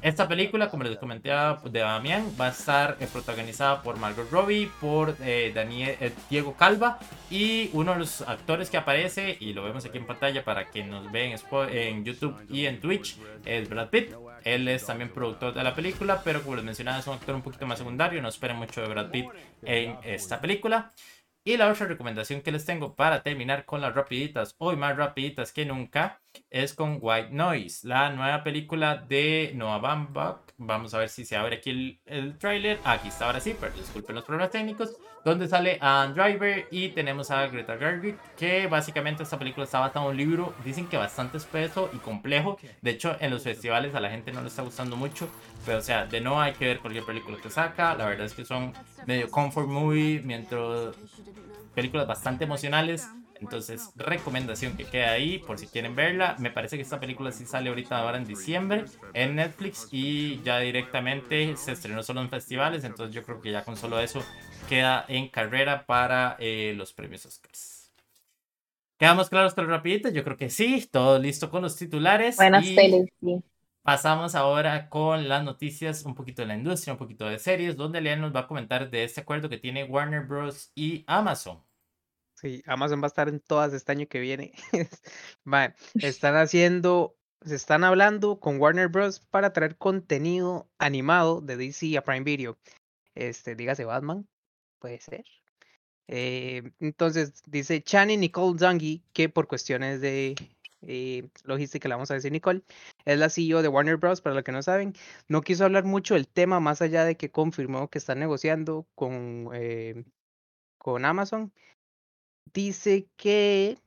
[0.02, 4.72] Esta película, como les comenté de Damián, va a estar eh, protagonizada por Margot Robbie,
[4.80, 7.00] por eh, eh, Diego Calva
[7.30, 10.84] y uno de los actores que aparece, y lo vemos aquí en pantalla para que
[10.84, 11.38] nos vean
[11.72, 14.14] en YouTube y en Twitch, es Brad Pitt.
[14.46, 17.42] Él es también productor de la película, pero como les mencionaba es un actor un
[17.42, 19.26] poquito más secundario, no esperen mucho de Brad Pitt
[19.64, 20.92] en esta película.
[21.50, 25.52] Y la otra recomendación que les tengo para terminar con las rapiditas, hoy más rapiditas
[25.52, 30.42] que nunca, es con White Noise, la nueva película de Noah Baumbach.
[30.58, 32.80] Vamos a ver si se abre aquí el, el tráiler.
[32.84, 34.96] Aquí está ahora sí, pero disculpen los problemas técnicos.
[35.26, 40.06] Donde sale a Driver y tenemos a Greta Gerwig, que básicamente esta película está basada
[40.06, 42.58] en un libro, dicen que bastante espeso y complejo.
[42.82, 45.28] De hecho, en los festivales a la gente no le está gustando mucho.
[45.66, 47.96] Pero o sea, de no hay que ver cualquier película que saca.
[47.96, 48.74] La verdad es que son
[49.06, 50.96] medio comfort movie, mientras
[51.76, 53.08] películas bastante emocionales.
[53.42, 56.36] Entonces, recomendación que queda ahí por si quieren verla.
[56.40, 60.60] Me parece que esta película sí sale ahorita ahora en diciembre en Netflix y ya
[60.60, 62.84] directamente se estrenó solo en festivales.
[62.84, 64.24] Entonces, yo creo que ya con solo eso
[64.68, 67.92] queda en carrera para eh, los premios Oscars.
[68.98, 70.10] ¿Quedamos claros con rapidito?
[70.10, 70.86] Yo creo que sí.
[70.92, 72.36] Todo listo con los titulares.
[72.36, 72.76] Buenas y...
[72.76, 73.44] sí.
[73.82, 78.02] Pasamos ahora con las noticias, un poquito de la industria, un poquito de series, donde
[78.02, 80.72] Leon nos va a comentar de este acuerdo que tiene Warner Bros.
[80.76, 81.64] y Amazon.
[82.36, 84.54] Sí, Amazon va a estar en todas este año que viene.
[85.96, 89.20] están haciendo, se están hablando con Warner Bros.
[89.20, 92.58] para traer contenido animado de DC a Prime Video.
[93.16, 94.28] Este, dígase Batman,
[94.80, 95.26] puede ser.
[96.08, 100.36] Eh, entonces, dice Chani Nicole Zangi que por cuestiones de
[100.82, 102.64] eh, logística, le vamos a decir Nicole,
[103.06, 104.22] es la CEO de Warner Bros.
[104.22, 104.94] Para los que no saben,
[105.28, 109.50] no quiso hablar mucho del tema, más allá de que confirmó que está negociando con,
[109.54, 110.04] eh,
[110.78, 111.52] con Amazon
[112.54, 113.78] dice que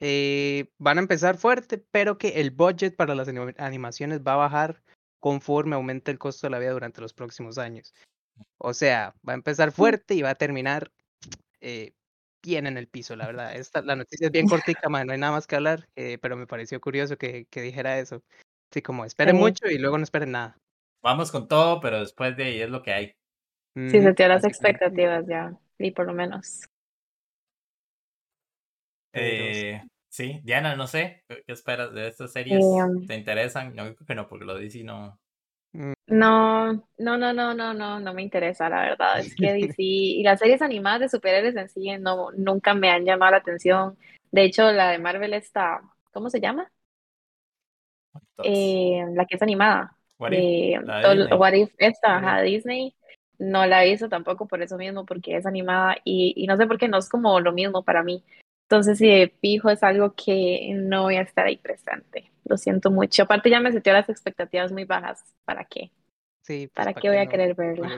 [0.00, 4.82] eh, van a empezar fuerte, pero que el budget para las animaciones va a bajar
[5.20, 7.94] conforme aumente el costo de la vida durante los próximos años.
[8.58, 9.72] O sea, va a empezar mm.
[9.72, 10.90] fuerte y va a terminar
[11.60, 11.92] eh,
[12.42, 13.54] bien en el piso, la verdad.
[13.56, 16.46] Esta, la noticia es bien cortica, no hay nada más que hablar, eh, pero me
[16.46, 18.22] pareció curioso que, dijera eso.
[18.70, 20.56] Así como, esperen mucho y luego no esperen nada.
[21.02, 23.14] Vamos con todo, pero después de ahí es lo que hay.
[23.74, 26.68] Sí, se las expectativas ya, y por lo menos.
[29.12, 32.62] Eh, sí, Diana, no sé, ¿qué esperas de estas series?
[32.62, 33.74] Em ¿Te interesan?
[33.74, 35.18] No, creo que no, porque lo DC no.
[35.72, 35.92] Mm.
[36.08, 39.20] No, no, no, no, no, no, no me interesa, la verdad.
[39.20, 43.04] Es que DC y las series animadas de superhéroes en sí no, nunca me han
[43.04, 43.96] llamado la atención.
[44.32, 45.80] De hecho, la de Marvel está,
[46.12, 46.70] ¿cómo se llama?
[48.42, 49.96] Eh, la que es animada.
[50.18, 50.32] What
[51.54, 52.94] If, esta, Disney.
[53.38, 56.66] No la he visto tampoco por eso mismo, porque es animada y, y no sé
[56.66, 58.22] por qué no es como lo mismo para mí.
[58.70, 62.30] Entonces, si de fijo es algo que no voy a estar ahí presente.
[62.44, 63.24] Lo siento mucho.
[63.24, 65.24] Aparte, ya me setió las expectativas muy bajas.
[65.44, 65.90] ¿Para qué?
[66.42, 67.90] Sí, pues, ¿Para, qué voy a querer verla?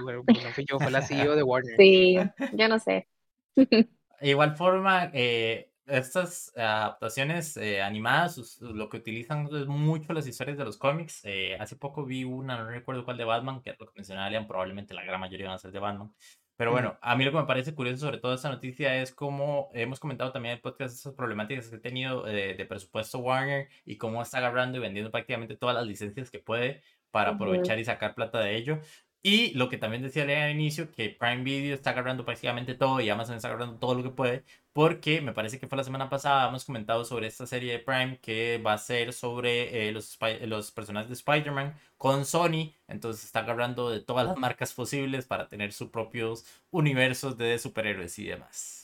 [0.66, 1.76] yo, fue la CEO de Warner.
[1.76, 2.16] Sí,
[2.54, 3.06] yo no sé.
[3.56, 3.88] De
[4.22, 10.64] igual forma, eh, estas adaptaciones eh, animadas lo que utilizan es mucho las historias de
[10.64, 11.20] los cómics.
[11.24, 14.46] Eh, hace poco vi una, no recuerdo cuál de Batman, que es lo que mencionaba
[14.46, 16.14] probablemente la gran mayoría van a ser de Batman.
[16.56, 19.70] Pero bueno, a mí lo que me parece curioso sobre toda esta noticia es cómo
[19.72, 23.68] hemos comentado también en el podcast esas problemáticas que ha tenido de, de, presupuesto Warner
[23.84, 27.84] y cómo está agarrando y vendiendo prácticamente todas las licencias que puede para aprovechar y
[27.84, 28.80] sacar plata de ello.
[29.24, 33.08] Y lo que también decía al inicio, que Prime Video está agarrando prácticamente todo y
[33.08, 36.48] Amazon está agarrando todo lo que puede, porque me parece que fue la semana pasada,
[36.48, 40.72] hemos comentado sobre esta serie de Prime que va a ser sobre eh, los, los
[40.72, 45.72] personajes de Spider-Man con Sony, entonces está agarrando de todas las marcas posibles para tener
[45.72, 48.82] sus propios universos de superhéroes y demás.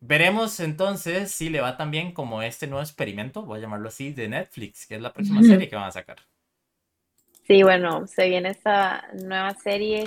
[0.00, 4.12] Veremos entonces si le va tan bien como este nuevo experimento, voy a llamarlo así,
[4.12, 6.18] de Netflix, que es la próxima serie que van a sacar.
[7.46, 10.04] Sí, bueno, se viene esta nueva serie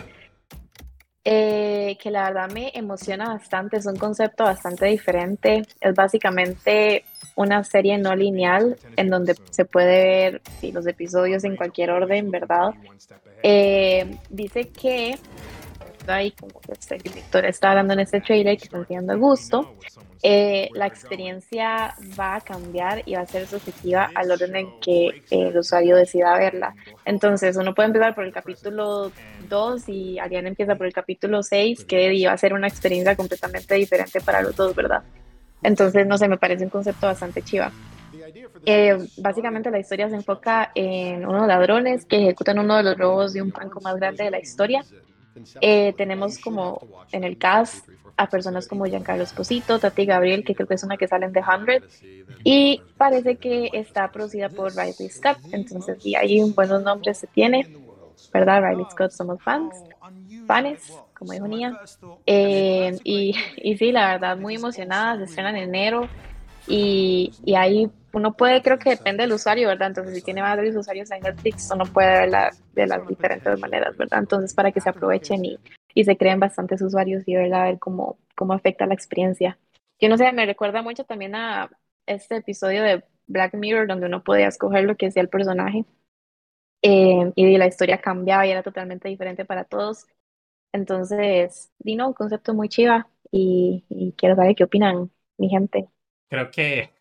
[1.24, 5.64] eh, que la verdad me emociona bastante, es un concepto bastante diferente.
[5.80, 10.42] Es básicamente una serie no lineal en donde se puede ver
[10.74, 12.72] los episodios en cualquier orden, ¿verdad?
[13.44, 15.18] Eh, dice que
[16.12, 19.76] ahí como que el director está hablando en este trailer que está entiendo gusto,
[20.22, 25.24] eh, la experiencia va a cambiar y va a ser subjetiva al orden en que
[25.32, 26.76] el usuario decida verla.
[27.06, 29.12] Entonces, uno puede empezar por el capítulo
[29.48, 33.76] 2 y alguien empieza por el capítulo 6, que va a ser una experiencia completamente
[33.76, 35.04] diferente para los dos, ¿verdad?
[35.64, 37.72] Entonces, no sé, me parece un concepto bastante chiva.
[38.66, 43.34] Eh, básicamente la historia se enfoca en unos ladrones que ejecutan uno de los robos
[43.34, 44.84] de un banco más grande de la historia
[45.62, 50.68] eh, tenemos como en el cast a personas como Giancarlo Esposito, Tati Gabriel, que creo
[50.68, 51.84] que es una que salen de 100,
[52.44, 57.66] y parece que está producida por Riley Scott, entonces sí, hay buenos nombres se tiene,
[58.34, 58.62] ¿verdad?
[58.62, 59.74] Riley Scott somos fans,
[60.46, 61.80] fans, como dijo Nia,
[62.26, 66.10] eh, y, y sí, la verdad, muy emocionada, se estrena en enero,
[66.68, 69.90] y, y ahí uno puede, creo que depende del usuario, ¿verdad?
[69.90, 74.20] Entonces, si tiene varios usuarios en Netflix, uno puede verla de las diferentes maneras, ¿verdad?
[74.20, 75.60] Entonces, para que se aprovechen y,
[75.94, 79.60] y se creen bastantes usuarios y verla, a ver cómo, cómo afecta la experiencia.
[80.00, 81.70] Yo no sé, me recuerda mucho también a
[82.06, 85.86] este episodio de Black Mirror, donde uno podía escoger lo que decía el personaje.
[86.82, 90.08] Eh, y la historia cambiaba y era totalmente diferente para todos.
[90.72, 95.90] Entonces, Dino, un concepto muy chiva y, y quiero saber qué opinan mi gente.
[96.30, 96.92] Creo que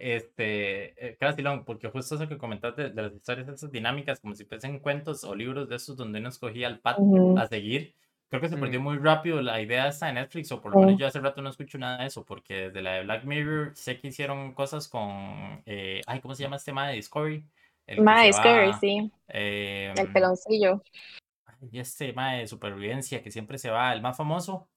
[0.00, 4.34] este, eh, casi long, porque justo eso que comentaste de, las historias, esas dinámicas, como
[4.34, 6.98] si fuesen cuentos o libros de esos donde uno escogía el pat
[7.36, 7.94] a seguir,
[8.28, 10.98] creo que se perdió muy rápido la idea esta de Netflix, o por lo menos
[10.98, 14.00] yo hace rato no escucho nada de eso, porque desde la de Black Mirror sé
[14.00, 17.44] que hicieron cosas con, eh, ay, ¿cómo se llama este tema de Discovery?
[17.86, 19.12] El Discovery, sí.
[19.28, 20.82] el em, peloncillo.
[21.70, 24.68] Y este tema de supervivencia que siempre se va, el más famoso.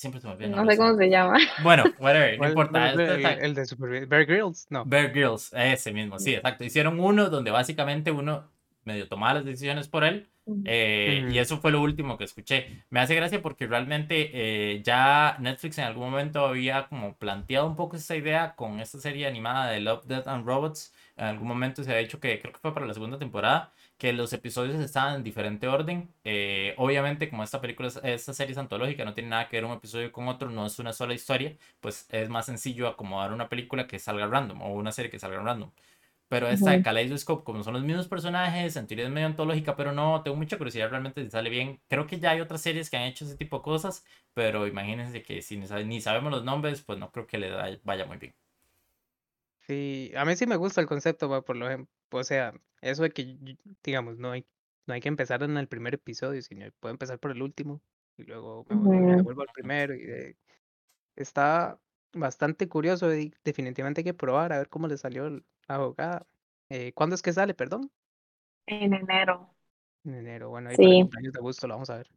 [0.00, 0.48] Siempre se me olvida.
[0.48, 1.38] No sé cómo se llama.
[1.62, 2.92] Bueno, whatever, no importa.
[2.92, 4.82] El, de Super Bear Grylls, no.
[4.86, 6.64] Bear Grylls, ese mismo, sí, exacto.
[6.64, 8.48] Hicieron uno donde básicamente uno
[8.84, 10.26] medio tomaba las decisiones por él.
[10.64, 12.82] Eh, y eso fue lo último que escuché.
[12.88, 17.76] Me hace gracia porque realmente eh, ya Netflix en algún momento había como planteado un
[17.76, 20.94] poco esa idea con esta serie animada de Love, Death and Robots.
[21.18, 24.14] En algún momento se había dicho que creo que fue para la segunda temporada que
[24.14, 26.08] los episodios estaban en diferente orden.
[26.24, 29.72] Eh, obviamente, como esta película, esta serie es antológica, no tiene nada que ver un
[29.72, 33.86] episodio con otro, no es una sola historia, pues es más sencillo acomodar una película
[33.86, 35.70] que salga random o una serie que salga random.
[36.28, 39.92] Pero esta de Kaleidoscope, como son los mismos personajes, en teoría es medio antológica, pero
[39.92, 41.80] no, tengo mucha curiosidad realmente si sale bien.
[41.88, 45.22] Creo que ya hay otras series que han hecho ese tipo de cosas, pero imagínense
[45.22, 47.50] que si ni sabemos los nombres, pues no creo que le
[47.84, 48.34] vaya muy bien.
[49.70, 53.10] Sí, a mí sí me gusta el concepto, por lo ejemplo, o sea, eso de
[53.10, 53.38] que,
[53.84, 54.44] digamos, no hay,
[54.88, 57.80] no hay que empezar en el primer episodio, sino puedo empezar por el último
[58.16, 59.94] y luego me, vuelvo, al primero.
[59.94, 60.36] Y
[61.14, 61.78] está
[62.12, 66.26] bastante curioso y definitivamente hay que probar a ver cómo le salió la abogada.
[66.68, 67.92] Eh, ¿Cuándo es que sale, perdón?
[68.66, 69.54] En enero.
[70.02, 71.04] En enero, bueno, ahí sí.
[71.04, 72.10] para el de gusto lo vamos a ver.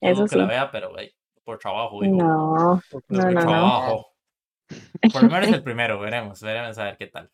[0.00, 0.36] Eso sí.
[0.36, 0.90] que la vea, pero
[1.44, 2.02] por trabajo.
[2.02, 4.13] No, no, no, trabajo.
[5.12, 7.30] Por lo menos el primero, veremos, veremos a ver qué tal.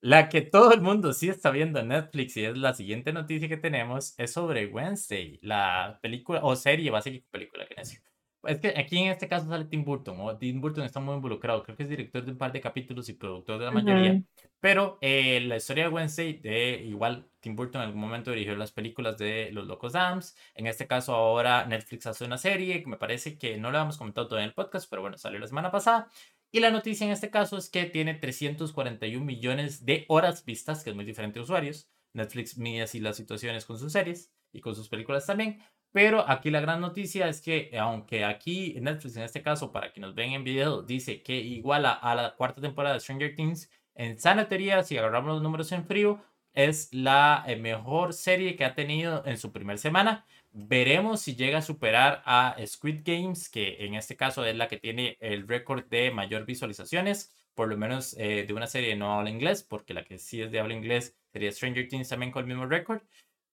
[0.00, 3.48] La que todo el mundo sí está viendo en Netflix y es la siguiente noticia
[3.48, 8.12] que tenemos es sobre Wednesday, la película o serie, ser película que necesito.
[8.44, 11.62] Es que aquí en este caso sale Tim Burton, o Tim Burton está muy involucrado,
[11.62, 14.20] creo que es director de un par de capítulos y productor de la mayoría,
[14.58, 18.72] pero eh, la historia de Wednesday, de igual Tim Burton en algún momento dirigió las
[18.72, 22.96] películas de Los Locos Dams, en este caso ahora Netflix hace una serie que me
[22.96, 25.70] parece que no la hemos comentado todavía en el podcast, pero bueno, salió la semana
[25.70, 26.08] pasada,
[26.52, 30.90] y la noticia en este caso es que tiene 341 millones de horas vistas, que
[30.90, 31.88] es muy diferente de usuarios.
[32.12, 35.62] Netflix mide así las situaciones con sus series y con sus películas también.
[35.92, 40.14] Pero aquí la gran noticia es que, aunque aquí Netflix en este caso, para quienes
[40.14, 44.48] ven en video, dice que iguala a la cuarta temporada de Stranger Things, en sana
[44.48, 46.22] teoría, si agarramos los números en frío,
[46.54, 50.26] es la eh, mejor serie que ha tenido en su primera semana.
[50.54, 54.76] Veremos si llega a superar a Squid Games, que en este caso es la que
[54.76, 59.30] tiene el récord de mayor visualizaciones, por lo menos eh, de una serie no habla
[59.30, 62.48] inglés, porque la que sí es de habla inglés sería Stranger Things también con el
[62.48, 63.00] mismo récord.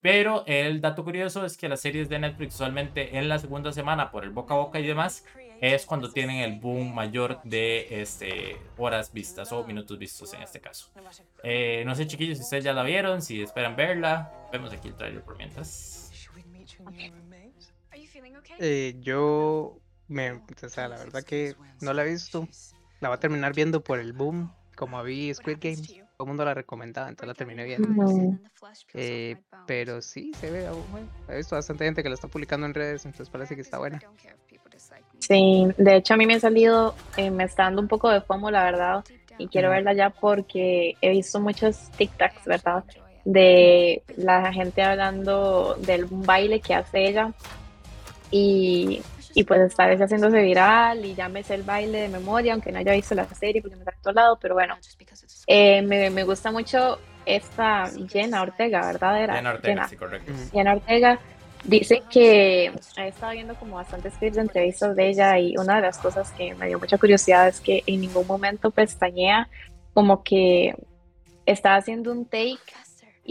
[0.02, 4.10] Pero el dato curioso es que las series de Netflix usualmente en la segunda semana,
[4.10, 5.24] por el boca a boca y demás,
[5.60, 10.60] es cuando tienen el boom mayor de este, horas vistas o minutos vistos en este
[10.60, 10.90] caso.
[11.42, 14.32] Eh, no sé chiquillos si ustedes ya la vieron, si esperan verla.
[14.50, 15.99] Vemos aquí el trailer por mientras.
[18.58, 22.46] Eh, yo me, o sea, la verdad que no la he visto.
[23.00, 25.76] La va a terminar viendo por el boom, como vi Squid Game.
[25.76, 27.88] todo el mundo la recomendaba, entonces la terminé viendo.
[27.88, 28.38] Ujú.
[28.92, 32.66] Eh, pero sí, se ve, oh, bueno, he visto bastante gente que la está publicando
[32.66, 34.00] en redes, entonces parece que está buena.
[35.20, 38.20] Sí, de hecho a mí me ha salido, eh, me está dando un poco de
[38.20, 39.04] FOMO, la verdad,
[39.38, 42.84] y quiero verla ya porque he visto muchos TikToks, ¿verdad?
[43.24, 47.32] De la gente hablando del baile que hace ella
[48.30, 49.02] y,
[49.34, 52.72] y pues está vez haciéndose viral y ya me sé el baile de memoria, aunque
[52.72, 54.76] no haya visto la serie porque me está en todo lado, pero bueno,
[55.46, 59.22] eh, me, me gusta mucho esta Jenna Ortega, ¿verdad?
[59.22, 59.88] Era Jenna Ortega, Jenna.
[59.88, 60.32] sí, correcto.
[60.52, 61.20] Jenna Ortega
[61.64, 65.82] dice que he estado viendo como bastantes clips de entrevistas de ella y una de
[65.82, 69.48] las cosas que me dio mucha curiosidad es que en ningún momento pestañea,
[69.92, 70.74] como que
[71.46, 72.58] está haciendo un take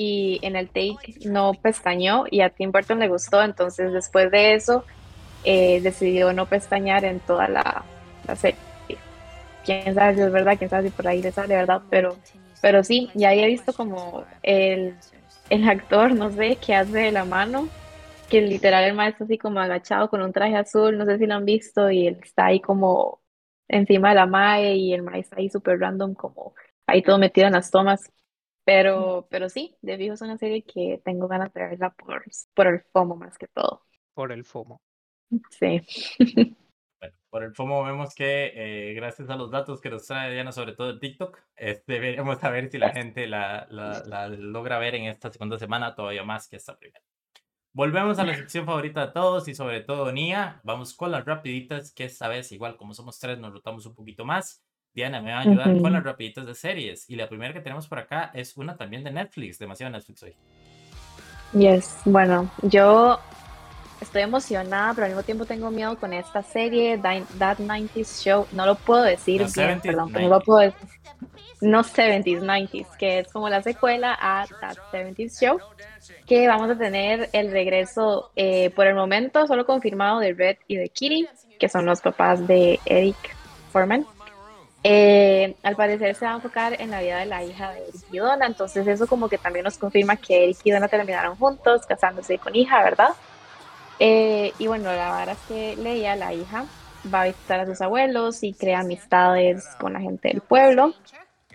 [0.02, 4.54] y en el take no pestañeó y a Tim Burton le gustó, entonces después de
[4.54, 4.86] eso
[5.44, 7.84] eh, decidió no pestañear en toda la,
[8.26, 8.58] la serie.
[9.66, 11.82] Quién sabe si es verdad, quién sabe si por ahí le sale, ¿verdad?
[11.90, 12.16] Pero,
[12.62, 14.96] pero sí, ya he visto como el,
[15.50, 17.68] el actor, no sé, que hace de la mano,
[18.30, 21.36] que literal el maestro así como agachado con un traje azul, no sé si lo
[21.36, 23.20] han visto, y él está ahí como
[23.68, 26.54] encima de la mae y el maestro ahí súper random, como
[26.88, 28.10] ahí todo metido en las tomas.
[28.70, 32.68] Pero, pero sí, de fijo es una serie que tengo ganas de verla por, por
[32.68, 33.84] el FOMO más que todo.
[34.14, 34.84] Por el FOMO.
[35.50, 35.82] Sí.
[37.00, 38.52] Bueno, por el FOMO vemos que
[38.92, 42.40] eh, gracias a los datos que nos trae Diana, sobre todo de TikTok, este, deberíamos
[42.40, 46.48] saber si la gente la, la- la logra ver en esta segunda semana todavía más
[46.50, 47.02] que esta primera.
[47.74, 50.62] Volvemos a la sección favorita de todos y sobre todo Nia.
[50.64, 54.26] Vamos con las rapiditas, que esta vez igual como somos tres nos rotamos un poquito
[54.26, 54.64] más.
[54.94, 55.90] Diana me va a ayudar con Ujú.
[55.90, 57.10] las rapiditas de series.
[57.10, 60.34] Y la primera que tenemos por acá es una también de Netflix, demasiado Netflix hoy.
[61.54, 63.20] Yes, bueno, yo
[64.02, 68.48] estoy emocionada, pero al mismo tiempo tengo miedo con esta serie, That 90s Show.
[68.52, 70.46] No lo puedo decir No, bien, 70s, perdón, pero no lo 90s.
[70.46, 70.90] puedo decir.
[71.62, 75.60] No 70s, 90s, que es como la secuela a That 70s Show,
[76.26, 80.78] que vamos a tener el regreso eh, por el momento solo confirmado de Red y
[80.78, 83.18] de Kitty, que son los papás de Eric
[83.72, 84.06] Foreman.
[84.84, 88.02] Eh, al parecer se va a enfocar en la vida de la hija de Eric
[88.12, 91.86] y Donna, entonces eso como que también nos confirma que Eric y Donna terminaron juntos,
[91.86, 93.10] casándose con hija, ¿verdad?
[94.00, 96.66] Eh, y bueno, la verdad es que Leia, la hija,
[97.14, 100.94] va a visitar a sus abuelos y crea amistades con la gente del pueblo.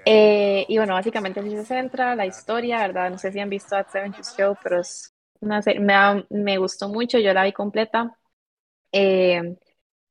[0.05, 3.11] Eh, y bueno, básicamente así se centra la historia, ¿verdad?
[3.11, 6.89] No sé si han visto That 70 Show, pero es una serie, me, me gustó
[6.91, 8.15] mucho, yo la vi completa.
[8.93, 9.57] Eh,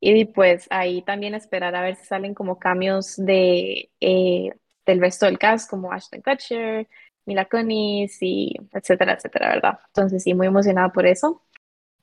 [0.05, 4.53] y pues ahí también esperar a ver si salen como cambios de, eh,
[4.85, 6.89] del resto del cast, como Ashton Kutcher,
[7.25, 9.79] Mila Kunis y etcétera, etcétera, ¿verdad?
[9.87, 11.41] Entonces sí, muy emocionada por eso.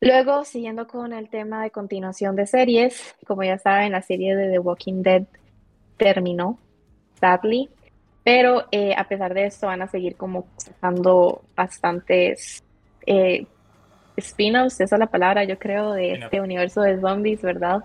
[0.01, 4.51] Luego, siguiendo con el tema de continuación de series, como ya saben, la serie de
[4.51, 5.25] The Walking Dead
[5.99, 6.59] terminó,
[7.21, 7.69] sadly,
[8.25, 12.65] pero eh, a pesar de esto van a seguir como sacando bastantes
[13.05, 13.47] eh,
[14.16, 17.85] spin-offs, esa es la palabra, yo creo, de este universo de zombies, ¿verdad?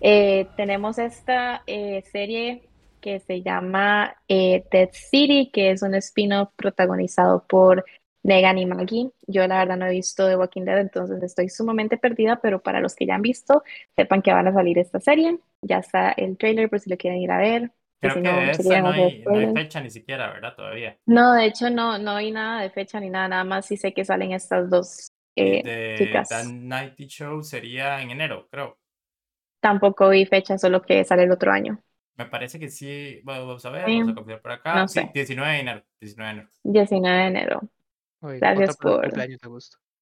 [0.00, 2.62] Eh, tenemos esta eh, serie
[3.00, 7.84] que se llama eh, Dead City, que es un spin-off protagonizado por
[8.22, 9.10] Negan y Maggie.
[9.26, 12.80] Yo la verdad no he visto The Walking Dead, entonces estoy sumamente perdida, pero para
[12.80, 13.62] los que ya han visto,
[13.94, 15.38] sepan que van a salir esta serie.
[15.62, 17.70] Ya está el trailer por si lo quieren ir a ver.
[18.00, 20.54] que Creo si que no, de esa no hay, no hay fecha ni siquiera, ¿verdad?
[20.56, 20.96] Todavía.
[21.06, 23.94] No, de hecho no, no hay nada de fecha ni nada, nada más sí sé
[23.94, 26.28] que salen estas dos eh, de chicas.
[26.28, 28.78] The Nighty Show sería en enero, creo.
[29.60, 31.82] Tampoco vi fecha, solo que sale el otro año.
[32.16, 33.20] Me parece que sí.
[33.24, 34.74] Bueno, vamos a ver, Sí, vamos a confirmar por acá.
[34.76, 35.10] no Sí, sé.
[35.12, 35.84] 19 de enero.
[36.00, 36.50] 19 de enero.
[36.64, 37.60] 19 de enero.
[38.20, 39.40] Oye, Gracias por- cumpleaños.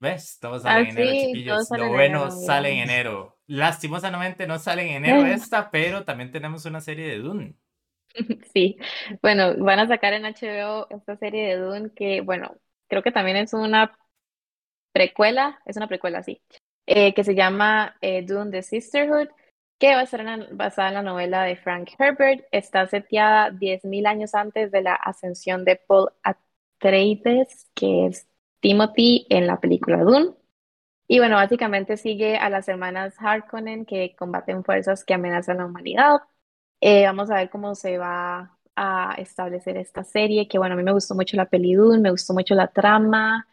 [0.00, 0.38] ¿Ves?
[0.40, 1.70] Todos Ah, salen en enero, sí, chiquillos.
[1.70, 3.38] Lo en bueno enero, sale en enero.
[3.46, 7.56] Lastimosamente no sale en enero esta, pero también tenemos una serie de Dune.
[8.52, 8.76] Sí,
[9.22, 12.56] bueno, van a sacar en HBO esta serie de Dune que, bueno,
[12.88, 13.96] creo que también es una
[14.94, 16.40] precuela, es una precuela, sí,
[16.86, 19.28] eh, que se llama eh, Dune The Sisterhood,
[19.78, 22.46] que va a ser basada en la novela de Frank Herbert.
[22.52, 28.28] Está seteada 10.000 años antes de la ascensión de Paul Atreides, que es
[28.60, 30.32] Timothy en la película Dune.
[31.08, 36.20] Y bueno, básicamente sigue a las hermanas Harkonnen que combaten fuerzas que amenazan la humanidad.
[36.80, 40.84] Eh, vamos a ver cómo se va a establecer esta serie, que bueno, a mí
[40.84, 43.46] me gustó mucho la peli Dune, me gustó mucho la trama,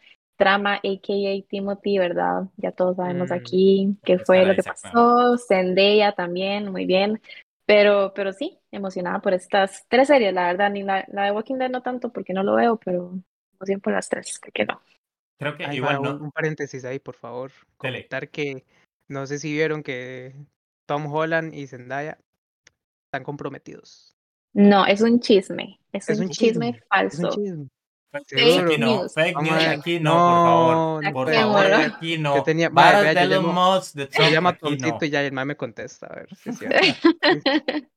[0.44, 1.48] trama a.k.a.
[1.50, 2.44] Timothy, ¿verdad?
[2.58, 7.22] Ya todos sabemos Mm, aquí qué Oscar fue lo que pasó, Zendaya también, muy bien,
[7.66, 11.56] pero, pero sí, emocionada por estas tres series, la verdad, ni la, la de Walking
[11.56, 13.20] Dead no tanto porque no lo veo, pero
[13.54, 14.82] emoción por las tres, ¿por qué no?
[15.38, 16.16] Creo que Ay, igual no.
[16.18, 17.52] un paréntesis ahí, por favor.
[17.82, 18.08] Dele.
[18.08, 18.64] Comentar que
[19.08, 20.36] no sé si vieron que
[20.88, 22.18] Tom Holland y Zendaya
[23.08, 24.16] están comprometidos.
[24.54, 25.80] No, es un chisme.
[25.94, 27.30] Es, Es un, un chisme, chisme, Es un falso.
[27.30, 27.68] chisme.
[28.14, 29.14] News aquí no, news.
[29.14, 29.80] fake Vamos news a ver.
[29.80, 31.14] aquí no, por favor.
[31.14, 32.36] Por favor, aquí no.
[32.36, 34.60] Yo tenía- madre, Varas vea, de yo Elon llamo- Musk, de Se Trump, llama aquí
[34.64, 34.70] no.
[34.70, 36.08] Tontito y ya el mae me contesta.
[36.08, 36.76] A ver si es cierto.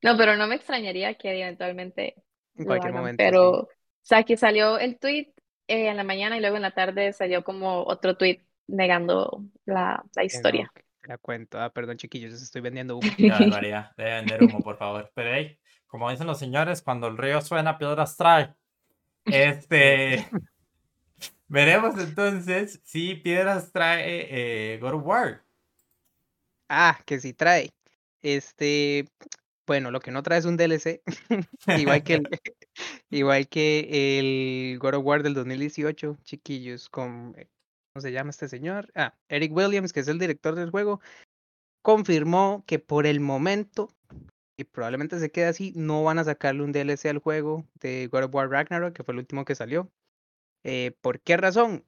[0.00, 2.14] No, pero no me extrañaría que eventualmente
[2.54, 3.16] En lo cualquier hagan, momento.
[3.18, 3.74] pero, sí.
[3.74, 5.32] o sea, que salió el tweet
[5.66, 10.04] eh, en la mañana y luego en la tarde salió como otro tweet negando la,
[10.14, 10.70] la Que historia.
[10.74, 11.60] que la cuento.
[11.60, 13.10] Ah, perdón, chiquillos, les estoy vendiendo humo.
[13.16, 13.90] Qué barbaridad.
[13.96, 15.10] Debe vender humo, por favor.
[15.14, 18.54] Pero hey, como dicen los señores, cuando el río suena, piedras trae.
[19.32, 20.28] Este.
[21.48, 25.44] Veremos entonces si piedras trae eh, God of War.
[26.68, 27.70] Ah, que sí trae.
[28.20, 29.06] Este,
[29.66, 31.02] bueno, lo que no trae es un DLC.
[31.66, 32.28] Igual que el,
[33.10, 38.90] igual que el God of War del 2018, chiquillos, con, ¿cómo se llama este señor?
[38.94, 41.00] Ah, Eric Williams, que es el director del juego,
[41.82, 43.88] confirmó que por el momento,
[44.58, 48.24] y probablemente se quede así, no van a sacarle un DLC al juego de God
[48.24, 49.88] of War Ragnarok, que fue el último que salió.
[50.64, 51.86] Eh, ¿por qué razón?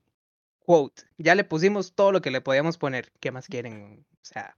[0.60, 3.10] Quote, ya le pusimos todo lo que le podíamos poner.
[3.18, 4.06] ¿Qué más quieren?
[4.08, 4.56] O sea,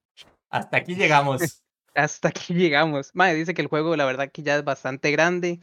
[0.50, 1.64] Hasta aquí llegamos.
[1.94, 3.12] hasta aquí llegamos.
[3.14, 5.60] Mae, dice que el juego, la verdad, que ya es bastante grande.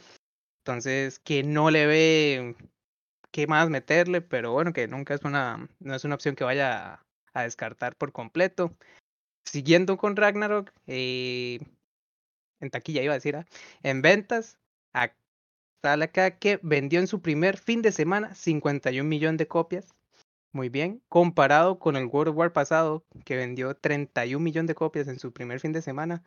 [0.65, 2.55] Entonces, que no le ve
[3.31, 6.93] qué más meterle, pero bueno, que nunca es una, no es una opción que vaya
[6.95, 8.75] a, a descartar por completo.
[9.45, 11.59] Siguiendo con Ragnarok, eh,
[12.59, 13.45] en taquilla iba a decir, ah,
[13.83, 14.57] en ventas,
[14.93, 15.13] a-
[15.83, 19.93] sale acá que vendió en su primer fin de semana 51 millones de copias.
[20.51, 25.19] Muy bien, comparado con el World War pasado, que vendió 31 millones de copias en
[25.19, 26.23] su primer fin de semana.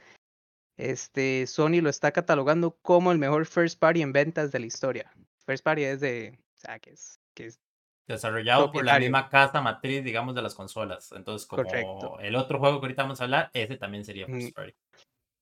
[0.76, 5.12] Este, Sony lo está catalogando como el mejor first party en ventas de la historia.
[5.45, 7.61] First party es de, o sea, que es, que es
[8.09, 11.12] Desarrollado por la misma casa matriz, digamos, de las consolas.
[11.12, 12.18] Entonces, como Correcto.
[12.20, 14.74] el otro juego que ahorita vamos a hablar, ese también sería Mm, first party.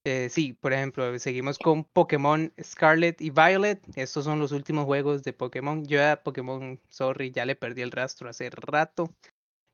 [0.05, 3.83] Eh, sí, por ejemplo, seguimos con Pokémon Scarlet y Violet.
[3.97, 5.85] Estos son los últimos juegos de Pokémon.
[5.87, 9.15] Yo a Pokémon, sorry, ya le perdí el rastro hace rato.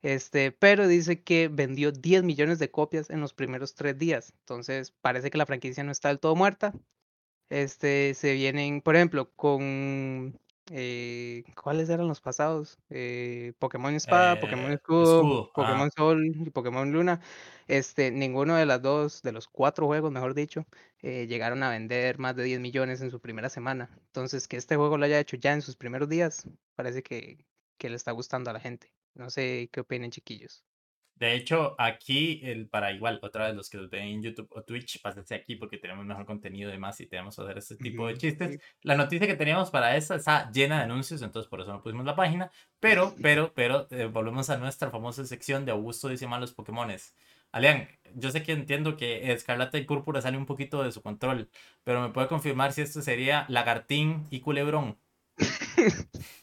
[0.03, 4.33] Este, pero dice que vendió 10 millones de copias en los primeros tres días.
[4.41, 6.73] Entonces, parece que la franquicia no está del todo muerta.
[7.49, 10.39] Este, se vienen, por ejemplo, con
[10.71, 12.79] eh, ¿cuáles eran los pasados?
[12.89, 15.51] Eh, Pokémon Espada, Pokémon Eh, Escudo.
[15.53, 17.21] Pokémon Sol y Pokémon Luna.
[17.67, 20.65] Este, ninguno de las dos, de los cuatro juegos, mejor dicho,
[21.01, 23.89] eh, llegaron a vender más de 10 millones en su primera semana.
[24.07, 27.45] Entonces, que este juego lo haya hecho ya en sus primeros días, parece que,
[27.77, 28.93] que le está gustando a la gente.
[29.15, 30.63] No sé qué opinen, chiquillos.
[31.19, 34.61] De hecho, aquí, el, para igual, otra vez los que los ven en YouTube o
[34.61, 38.05] Twitch, pásense aquí porque tenemos mejor contenido y demás y tenemos que hacer este tipo
[38.07, 38.59] de chistes.
[38.83, 42.05] La noticia que teníamos para esta está llena de anuncios, entonces por eso no pusimos
[42.05, 42.51] la página.
[42.79, 47.15] Pero, pero, pero, eh, volvemos a nuestra famosa sección de Augusto dice malos Pokémones.
[47.51, 51.49] Alian, yo sé que entiendo que Escarlata y Púrpura sale un poquito de su control,
[51.83, 54.99] pero ¿me puede confirmar si esto sería Lagartín y Culebrón?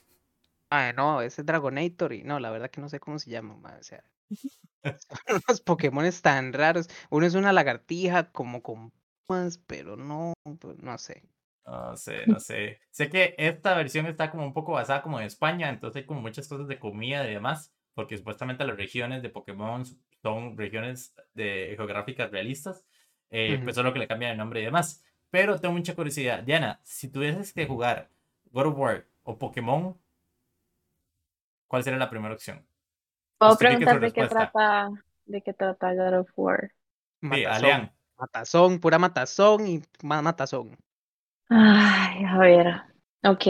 [0.71, 3.55] Ah, no, ese es Dragonator y no, la verdad que no sé cómo se llama,
[3.55, 4.03] ma, o sea,
[4.35, 4.61] son
[5.49, 6.89] unos Pokémones tan raros.
[7.11, 8.93] Uno es una lagartija como con
[9.27, 11.23] plumas, pero no, pues, no sé.
[11.67, 12.81] No sé, no sé.
[12.91, 16.21] Sé que esta versión está como un poco basada como en España, entonces hay como
[16.21, 19.85] muchas cosas de comida y demás, porque supuestamente las regiones de Pokémon
[20.23, 22.85] son regiones de, geográficas realistas,
[23.31, 23.65] eh, Ujú.
[23.65, 25.03] pues solo que le cambian el nombre y demás.
[25.31, 26.43] Pero tengo mucha curiosidad.
[26.43, 28.11] Diana, si tuvieses que jugar
[28.53, 29.99] God of War o Pokémon,
[31.67, 32.65] ¿cuál sería la primera opción?
[33.39, 34.91] Puedo preguntar de qué trata,
[35.27, 36.73] de qué trata God of War.
[37.31, 37.93] Sí, Matazón, Alian.
[38.17, 40.77] matazón, pura matazón y más matazón.
[41.49, 42.83] Ay, a ver.
[43.25, 43.47] Ok.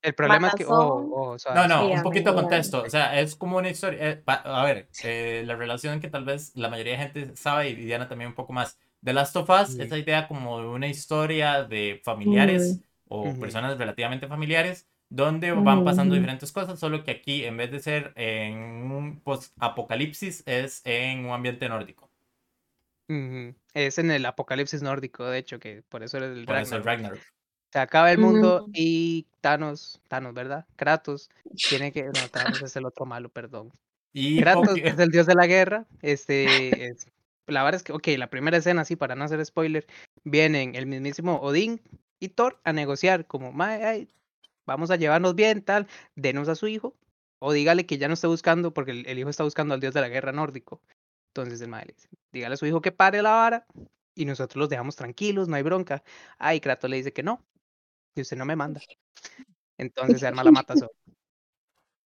[0.00, 1.10] El problema es que, oh, Matazón.
[1.12, 1.94] oh, No, no, suave.
[1.94, 2.82] un poquito de contexto.
[2.82, 4.10] O sea, es como una historia.
[4.10, 7.70] eh, pa- a ver, eh, la relación que tal vez la mayoría de gente sabe
[7.70, 8.78] y Diana también un poco más.
[9.02, 9.82] The Last of Us, Ujú.
[9.82, 13.40] esa idea como de una historia de familiares o Ujú.
[13.40, 18.12] personas relativamente familiares donde van pasando diferentes cosas, solo que aquí en vez de ser
[18.16, 18.56] en
[18.90, 22.10] un post-apocalipsis es en un ambiente nórdico.
[23.72, 26.82] Es en el apocalipsis nórdico, de hecho, que por eso es el Por eso el.
[27.72, 28.70] Se acaba el mundo Mm.
[28.74, 30.66] y Thanos, Thanos, ¿verdad?
[30.76, 31.30] Kratos
[31.68, 33.72] tiene que, no, Thanos es el otro malo, perdón.
[34.12, 35.86] Y Kratos es el dios de la guerra.
[36.02, 36.44] Este,
[36.92, 37.06] es-
[37.46, 39.86] la verdad es que, ok, la primera escena, sí, para no hacer spoiler,
[40.24, 41.80] vienen el mismísimo Odín
[42.20, 44.08] y Thor a negociar, como, "Mae, ay,
[44.68, 46.94] vamos a llevarnos bien, tal, denos a su hijo,
[47.40, 49.94] o dígale que ya no esté buscando, porque el, el hijo está buscando al dios
[49.94, 50.80] de la guerra nórdico.
[51.34, 53.66] Entonces el mae le dice, dígale a su hijo que pare la vara
[54.14, 56.02] y nosotros los dejamos tranquilos, no hay bronca.
[56.38, 57.44] Ay, Kratos le dice que no,
[58.14, 58.80] que usted no me manda.
[59.78, 60.90] Entonces se arma la matazón.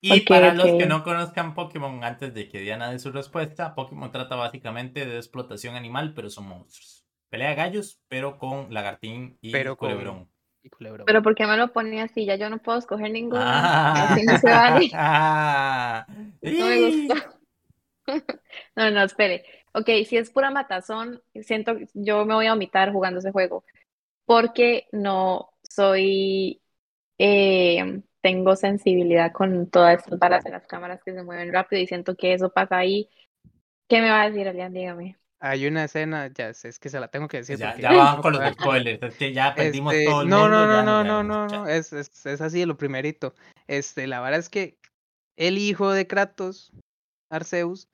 [0.03, 4.11] Y para los que no conozcan Pokémon, antes de que Diana dé su respuesta, Pokémon
[4.11, 7.05] trata básicamente de explotación animal, pero son monstruos.
[7.29, 10.29] pelea gallos, pero con lagartín y Pero con- culebrón.
[10.63, 10.69] Y.
[11.05, 12.25] Pero ¿por qué me lo ponía así?
[12.25, 13.41] Ya yo no puedo escoger ninguno.
[13.43, 14.89] Ah, Así no se vale.
[14.93, 16.05] ah,
[16.41, 17.15] No me gustó.
[18.75, 19.45] No, no, espere.
[19.73, 23.63] Ok, si es pura matazón, siento que yo me voy a vomitar jugando ese juego.
[24.25, 26.61] Porque no soy,
[27.17, 31.87] eh, tengo sensibilidad con todas estas balas en las cámaras que se mueven rápido y
[31.87, 33.09] siento que eso pasa ahí.
[33.87, 34.73] ¿Qué me va a decir, Elian?
[34.73, 35.20] Dígame.
[35.43, 38.21] Hay una escena, ya sé, es que se la tengo que decir Ya, ya van
[38.21, 40.51] con los Ah, spoilers, es que ya perdimos Este, todo el no, mundo.
[40.51, 43.33] no, no, ya no, no, no, es, es, es así lo primerito.
[43.67, 44.77] Este, la verdad es que
[45.35, 46.71] el hijo de Kratos,
[47.31, 47.89] Arceus,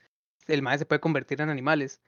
[0.48, 2.02] el mae se puede convertir en animales.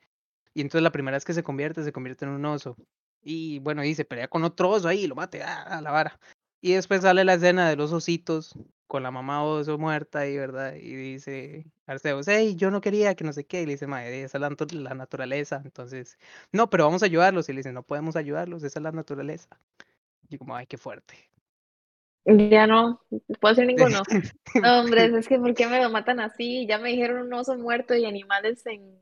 [0.54, 2.76] Y entonces la primera vez que se convierte, se convierte en un oso.
[3.22, 6.20] Y bueno, y se pelea con otro oso ahí, y lo mate, a la vara.
[6.62, 8.54] Y después sale la escena de los ositos
[8.90, 10.74] con la mamá oso muerta ahí, ¿verdad?
[10.74, 13.62] Y dice Arceus, hey, yo no quería que no sé qué.
[13.62, 14.50] Y le dice, mae, esa es la,
[14.82, 15.62] la naturaleza.
[15.64, 16.18] Entonces,
[16.52, 17.48] no, pero vamos a ayudarlos.
[17.50, 19.48] Y le dice, no podemos ayudarlos, esa es la naturaleza.
[20.28, 21.14] Y como, ay, qué fuerte.
[22.26, 23.00] Ya no,
[23.40, 24.02] puedo decir ninguno.
[24.64, 26.66] No, hombre, es que ¿por qué me lo matan así?
[26.68, 29.00] Ya me dijeron un oso muerto y animales en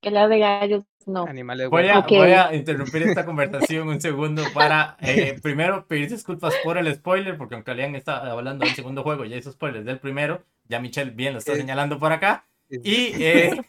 [0.00, 0.84] pelea de gallos.
[1.06, 1.24] No.
[1.24, 2.04] Animales Voy a, huérfanos.
[2.04, 2.18] Ok.
[2.18, 7.36] voy a interrumpir esta conversación un segundo para eh, primero pedir disculpas por el spoiler,
[7.38, 11.10] porque aunque Alian está hablando del segundo juego, ya hizo spoilers del primero, ya Michelle
[11.10, 12.46] bien lo está Es- señalando por acá.
[12.68, 13.60] Y eh,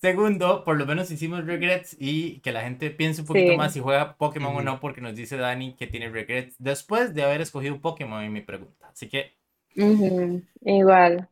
[0.00, 3.56] segundo, por lo menos hicimos regrets y que la gente piense un poquito Sí.
[3.58, 7.24] más si juega Pokémon o no, porque nos dice Dani que tiene regrets después de
[7.24, 8.88] haber escogido Pokémon en mi pregunta.
[8.92, 9.34] Así que
[10.64, 11.28] Igual.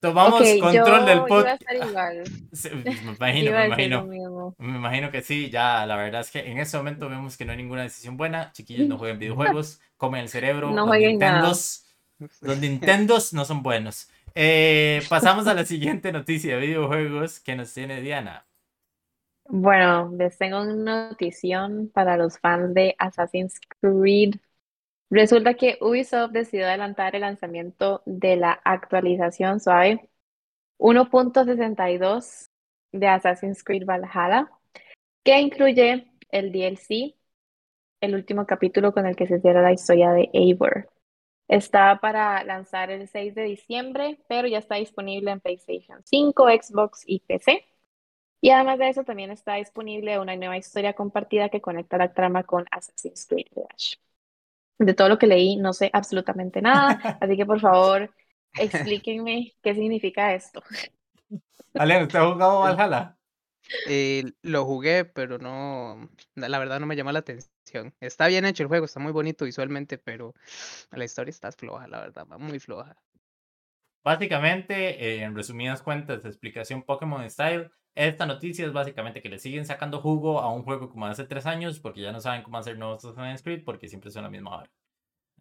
[0.00, 1.62] Tomamos control yo del podcast.
[2.84, 4.54] Me imagino, me imagino.
[4.58, 7.52] Me imagino que sí, ya la verdad es que en este momento vemos que no
[7.52, 8.52] hay ninguna decisión buena.
[8.52, 10.70] Chiquillos, no jueguen videojuegos, comen el cerebro.
[10.70, 11.32] No los jueguen nada.
[11.34, 11.86] Nintendos,
[12.40, 14.10] los Nintendos no son buenos.
[14.34, 18.46] Eh, pasamos a la siguiente noticia de videojuegos que nos tiene Diana.
[19.52, 24.36] Bueno, les tengo una notición para los fans de Assassin's Creed.
[25.10, 30.08] Resulta que Ubisoft decidió adelantar el lanzamiento de la actualización suave
[30.78, 32.48] 1.62
[32.92, 34.50] de Assassin's Creed Valhalla,
[35.24, 37.16] que incluye el DLC,
[38.00, 40.88] el último capítulo con el que se cierra la historia de Eivor.
[41.48, 47.02] Está para lanzar el 6 de diciembre, pero ya está disponible en PlayStation 5, Xbox
[47.04, 47.66] y PC.
[48.40, 52.44] Y además de eso, también está disponible una nueva historia compartida que conecta la trama
[52.44, 53.98] con Assassin's Creed Village.
[54.80, 56.88] De todo lo que leí, no sé absolutamente nada,
[57.20, 58.10] así que por favor,
[58.58, 60.62] explíquenme qué significa esto.
[61.74, 63.16] Alen, ¿usted ha jugado Valhalla?
[63.86, 67.94] Eh, lo jugué, pero no, la verdad no me llama la atención.
[68.00, 70.34] Está bien hecho el juego, está muy bonito visualmente, pero
[70.92, 72.96] la historia está floja, la verdad, va muy floja.
[74.02, 77.70] Básicamente, eh, en resumidas cuentas, explicación Pokémon Style.
[77.94, 81.46] Esta noticia es básicamente que le siguen sacando jugo a un juego como hace tres
[81.46, 84.58] años porque ya no saben cómo hacer nuevos Assassin's Creed porque siempre son la misma
[84.58, 84.70] hora.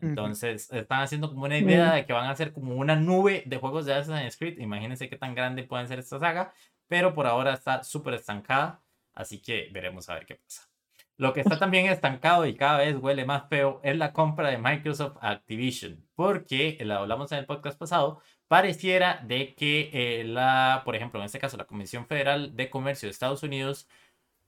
[0.01, 3.57] Entonces, están haciendo como una idea de que van a hacer como una nube de
[3.57, 4.57] juegos de Assassin's Creed.
[4.59, 6.53] Imagínense qué tan grande pueden ser esta saga,
[6.87, 8.81] pero por ahora está súper estancada,
[9.13, 10.69] así que veremos a ver qué pasa.
[11.17, 14.57] Lo que está también estancado y cada vez huele más feo es la compra de
[14.57, 20.95] Microsoft Activision, porque lo hablamos en el podcast pasado, pareciera de que eh, la, por
[20.97, 23.87] ejemplo, en este caso la Comisión Federal de Comercio de Estados Unidos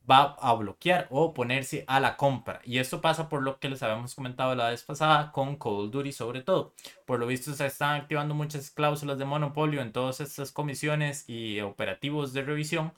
[0.09, 2.61] va a bloquear o oponerse a la compra.
[2.65, 6.11] Y esto pasa por lo que les habíamos comentado la vez pasada con of Duty
[6.11, 6.73] sobre todo.
[7.05, 11.61] Por lo visto se están activando muchas cláusulas de monopolio en todas estas comisiones y
[11.61, 12.93] operativos de revisión.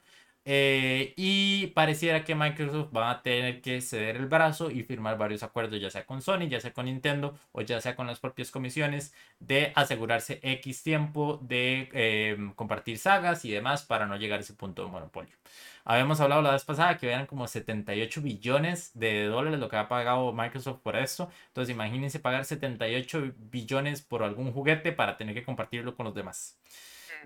[0.45, 5.43] Eh, y pareciera que Microsoft va a tener que ceder el brazo y firmar varios
[5.43, 8.51] acuerdos, ya sea con Sony, ya sea con Nintendo o ya sea con las propias
[8.51, 14.41] comisiones, de asegurarse X tiempo de eh, compartir sagas y demás para no llegar a
[14.41, 15.35] ese punto de monopolio.
[15.85, 19.87] Habíamos hablado la vez pasada que eran como 78 billones de dólares lo que ha
[19.89, 21.29] pagado Microsoft por esto.
[21.47, 26.57] Entonces imagínense pagar 78 billones por algún juguete para tener que compartirlo con los demás.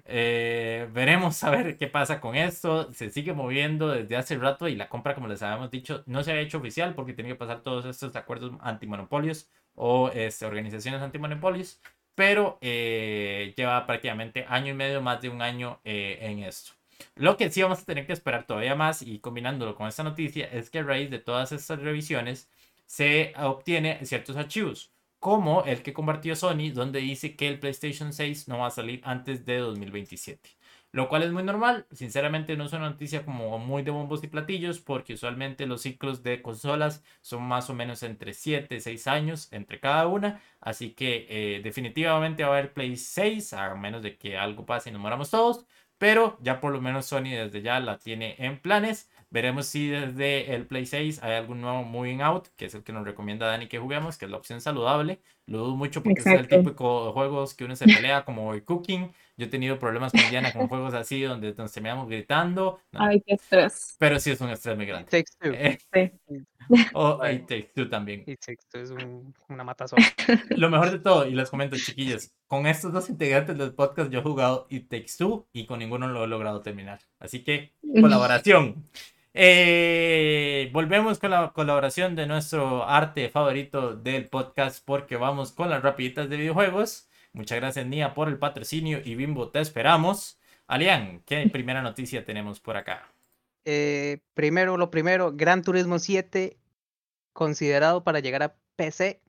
[0.05, 2.91] Eh, veremos a ver qué pasa con esto.
[2.93, 6.31] Se sigue moviendo desde hace rato y la compra, como les habíamos dicho, no se
[6.31, 11.81] ha hecho oficial porque tiene que pasar todos estos acuerdos antimonopolios o este, organizaciones antimonopolios.
[12.15, 16.73] Pero eh, lleva prácticamente año y medio, más de un año eh, en esto.
[17.15, 20.45] Lo que sí vamos a tener que esperar todavía más y combinándolo con esta noticia
[20.47, 22.49] es que a raíz de todas estas revisiones
[22.87, 28.47] se obtiene ciertos archivos, como el que compartió Sony, donde dice que el PlayStation 6
[28.47, 30.57] no va a salir antes de 2027.
[30.93, 34.27] Lo cual es muy normal, sinceramente no es una noticia como muy de bombos y
[34.27, 39.07] platillos, porque usualmente los ciclos de consolas son más o menos entre 7 y 6
[39.07, 44.01] años entre cada una, así que eh, definitivamente va a haber Play 6, a menos
[44.01, 45.65] de que algo pase y nos moramos todos,
[45.97, 49.09] pero ya por lo menos Sony desde ya la tiene en planes.
[49.29, 52.93] Veremos si desde el Play 6 hay algún nuevo Moving Out, que es el que
[52.93, 55.19] nos recomienda Dani que juguemos, que es la opción saludable.
[55.47, 56.59] Lo dudo mucho porque es el Exacto.
[56.59, 59.11] típico de juegos que uno se pelea como el Cooking.
[59.37, 62.79] Yo he tenido problemas con Diana con juegos así donde nos terminamos gritando.
[62.91, 63.95] No, Ay, qué estrés.
[63.99, 65.09] pero sí es un estrés muy It grande.
[65.11, 65.51] Takes Two.
[65.53, 66.45] Eh, Sí.
[66.93, 67.33] o Bueno.
[67.33, 68.23] It Takes Two también.
[68.27, 69.99] It Takes Two es un- una matazón.
[70.57, 74.19] Lo mejor de todo, y les comento, chiquillos, con estos dos integrantes del podcast yo
[74.19, 76.99] he jugado It Takes Two y con ninguno lo he logrado terminar.
[77.19, 78.89] Así que, colaboración.
[79.39, 85.83] Eh, volvemos con la colaboración de nuestro arte favorito del podcast porque vamos con las
[85.83, 87.07] rapiditas de videojuegos.
[87.33, 90.39] Muchas gracias, Nia, por el patrocinio y Bimbo, te esperamos.
[90.65, 93.11] Alian, ¿qué primera noticia tenemos por acá?
[93.63, 96.57] Eh, primero, lo primero, Gran Turismo 7
[97.31, 99.21] considerado para llegar a PC.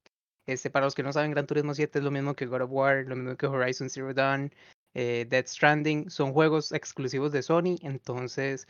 [0.47, 2.71] Este, para los que no saben, Gran Turismo 7 es lo mismo que God of
[2.73, 4.55] War, lo mismo que Horizon Zero Dawn,
[4.95, 6.09] eh, Dead Stranding.
[6.09, 8.67] Son juegos exclusivos de Sony, entonces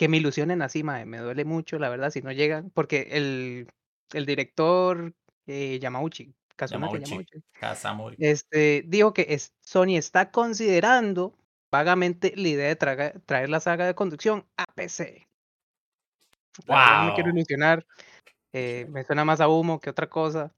[0.00, 3.68] que me ilusionen así, mae, me duele mucho, la verdad, si no llegan, porque el,
[4.14, 5.12] el director
[5.46, 7.02] eh, Yamauchi, Yamauchi.
[7.04, 8.16] Yamauchi, Kazamori.
[8.18, 11.36] este, dijo que es- Sony está considerando
[11.70, 15.28] vagamente la idea de traga- traer la saga de conducción a PC.
[16.66, 17.36] No me quiero Wow.
[17.36, 17.84] ilusionar.
[18.54, 20.50] eh, me suena más a humo que otra cosa.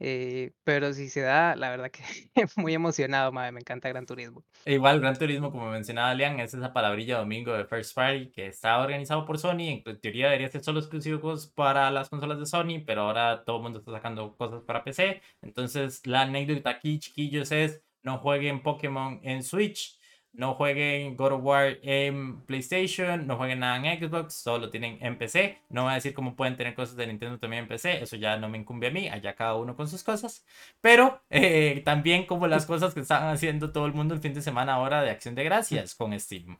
[0.00, 2.02] Eh, pero si se da, la verdad que
[2.56, 4.44] muy emocionado, madre, me encanta Gran Turismo.
[4.64, 8.46] E Igual, Gran Turismo, como mencionaba Alian, es esa palabrilla domingo de First Party que
[8.46, 9.60] está organizado por Sony.
[9.68, 13.58] En te- teoría debería ser solo exclusivos para las consolas de Sony, pero ahora todo
[13.58, 15.22] el mundo está sacando cosas para PC.
[15.42, 19.99] Entonces, la anécdota aquí, chiquillos, es no jueguen Pokémon en Switch,
[20.32, 25.18] no jueguen God of War en PlayStation, no jueguen nada en Xbox, solo tienen en
[25.18, 25.58] PC.
[25.68, 28.36] No voy a decir cómo pueden tener cosas de Nintendo también en PC, eso ya
[28.36, 30.44] no me incumbe a mí, allá cada uno con sus cosas.
[30.80, 34.42] Pero eh, también como las cosas que están haciendo todo el mundo el fin de
[34.42, 36.58] semana ahora de Acción de Gracias con Steam.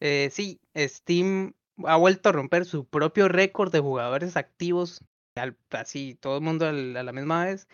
[0.00, 6.14] Eh, sí, Steam ha vuelto a romper su propio récord de jugadores activos, al- así
[6.14, 7.68] todo el mundo a la misma vez.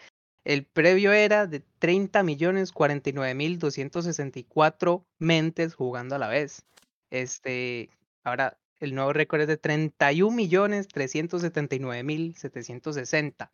[0.45, 6.65] El previo era de 30 millones 49 mil 264 mentes jugando a la vez.
[7.11, 7.91] Este,
[8.25, 13.51] ahora el nuevo récord es de 31 millones 379 mil 760.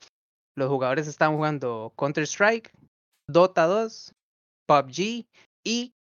[0.55, 2.73] Los jugadores están jugando Counter-Strike,
[3.29, 4.15] Dota 2,
[4.67, 5.27] PUBG
[5.65, 5.93] y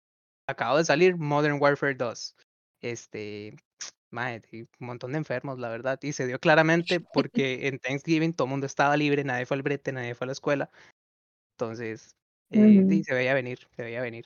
[0.48, 2.36] acabo de salir Modern Warfare 2.
[2.82, 3.56] Este,
[4.16, 5.99] mae, y un montón de enfermos, la verdad.
[6.01, 9.63] Y se dio claramente porque en Thanksgiving todo el mundo estaba libre, nadie fue al
[9.63, 10.70] brete, nadie fue a la escuela.
[11.57, 12.16] Entonces,
[12.51, 13.03] eh, di, Ujú.
[13.03, 14.26] se veía venir, se veía venir.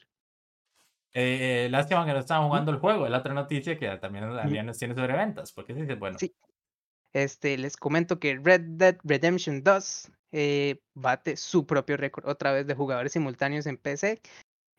[1.14, 3.06] Eh, lástima que no estaban jugando el juego.
[3.06, 4.30] Es la otra noticia que también
[4.66, 5.52] nos tiene sobre ventas.
[5.52, 6.18] Porque sí, bueno.
[6.20, 6.34] Sí.
[7.14, 12.68] Este, les comento que Red Dead Redemption 2 eh, bate su propio récord otra vez
[12.68, 14.22] de jugadores simultáneos en PC.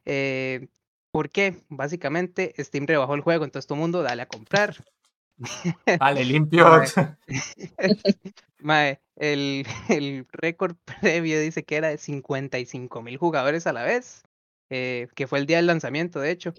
[0.04, 0.68] Eh,
[1.12, 1.56] ¿Por qué?
[1.68, 4.76] Básicamente Steam rebajó el juego, entonces todo el mundo dale a comprar.
[5.98, 6.66] Vale, limpio.
[8.58, 9.00] Mae.
[9.16, 14.22] El, el récord previo dice que era de 55 mil jugadores a la vez,
[14.70, 16.54] eh, que fue el día del lanzamiento, de hecho.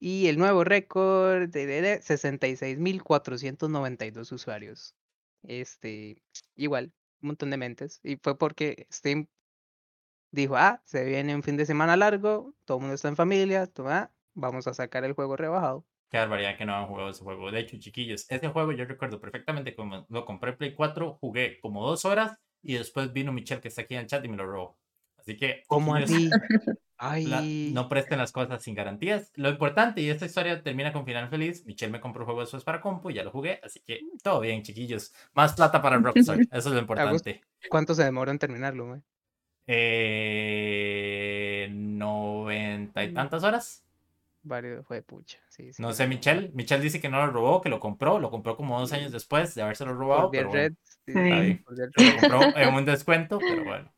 [0.00, 4.94] Y el nuevo récord de, de, de 66 mil 492 usuarios.
[5.42, 6.22] Este,
[6.56, 6.92] igual,
[7.22, 8.00] un montón de mentes.
[8.02, 9.28] Y fue porque Steam
[10.32, 13.66] dijo, ah, se viene un fin de semana largo, todo el mundo está en familia,
[13.66, 15.84] toma, vamos a sacar el juego rebajado.
[16.10, 17.52] Qué barbaridad que no han jugado ese juego.
[17.52, 21.60] De hecho, chiquillos, ese juego yo recuerdo perfectamente como lo compré en Play 4, jugué
[21.60, 24.36] como dos horas y después vino Michelle que está aquí en el chat y me
[24.36, 24.76] lo robó.
[25.18, 26.28] Así que, ¿Cómo así?
[27.72, 29.30] no presten las cosas sin garantías.
[29.36, 32.80] Lo importante, y esta historia termina con final feliz, Michelle me compró el juego para
[32.80, 35.14] compu y ya lo jugué, así que todo bien, chiquillos.
[35.32, 37.40] Más plata para Rockstar, eso es lo importante.
[37.68, 39.00] ¿cuánto se demoró en terminarlo?
[39.66, 43.84] Eh, 90 y tantas horas.
[44.42, 45.38] Varios fue de pucha.
[45.48, 46.06] Sí, sí, No sé.
[46.06, 46.50] Michelle.
[46.54, 48.18] Michelle dice que no lo robó, que lo compró.
[48.18, 50.30] Lo compró como dos años después de habérselo robado.
[50.30, 50.72] Por Pero bueno, Red.
[51.06, 51.20] sí, Está
[51.70, 52.20] lo Red.
[52.20, 53.92] compró en un descuento, pero bueno.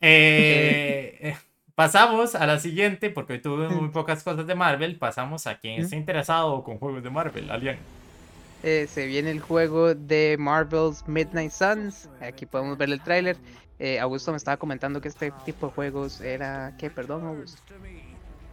[0.00, 1.36] Eh, eh,
[1.74, 4.98] pasamos a la siguiente, porque hoy tuve muy pocas cosas de Marvel.
[4.98, 7.78] Pasamos a quien esté interesado con juegos de Marvel, Alien.
[8.62, 12.08] Eh, se viene el juego de Marvel's Midnight Suns.
[12.20, 13.36] Aquí podemos ver el tráiler.
[13.78, 16.76] Eh, Augusto me estaba comentando que este tipo de juegos era...
[16.78, 16.90] ¿Qué?
[16.90, 17.60] Perdón, Augusto.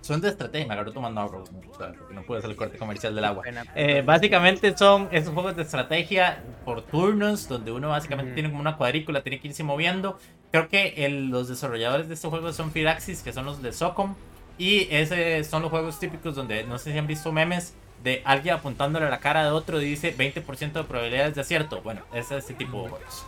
[0.02, 3.26] Son de estrategia, me agarró tomando agua, porque no pude hacer el corte comercial del
[3.26, 3.44] agua.
[3.76, 8.36] Eh, básicamente son esos juegos de estrategia por turnos, donde uno básicamente Ujú.
[8.36, 10.18] tiene como una cuadrícula, tiene que irse moviendo.
[10.52, 14.16] Creo que el- los desarrolladores de este juego son Firaxis, que son los de Socom.
[14.58, 17.74] Y ese son los juegos típicos donde no sé si han visto memes
[18.04, 21.82] de alguien apuntándole a la cara de otro y dice 20% de probabilidades de acierto.
[21.82, 23.26] Bueno, ese es ese tipo de juegos.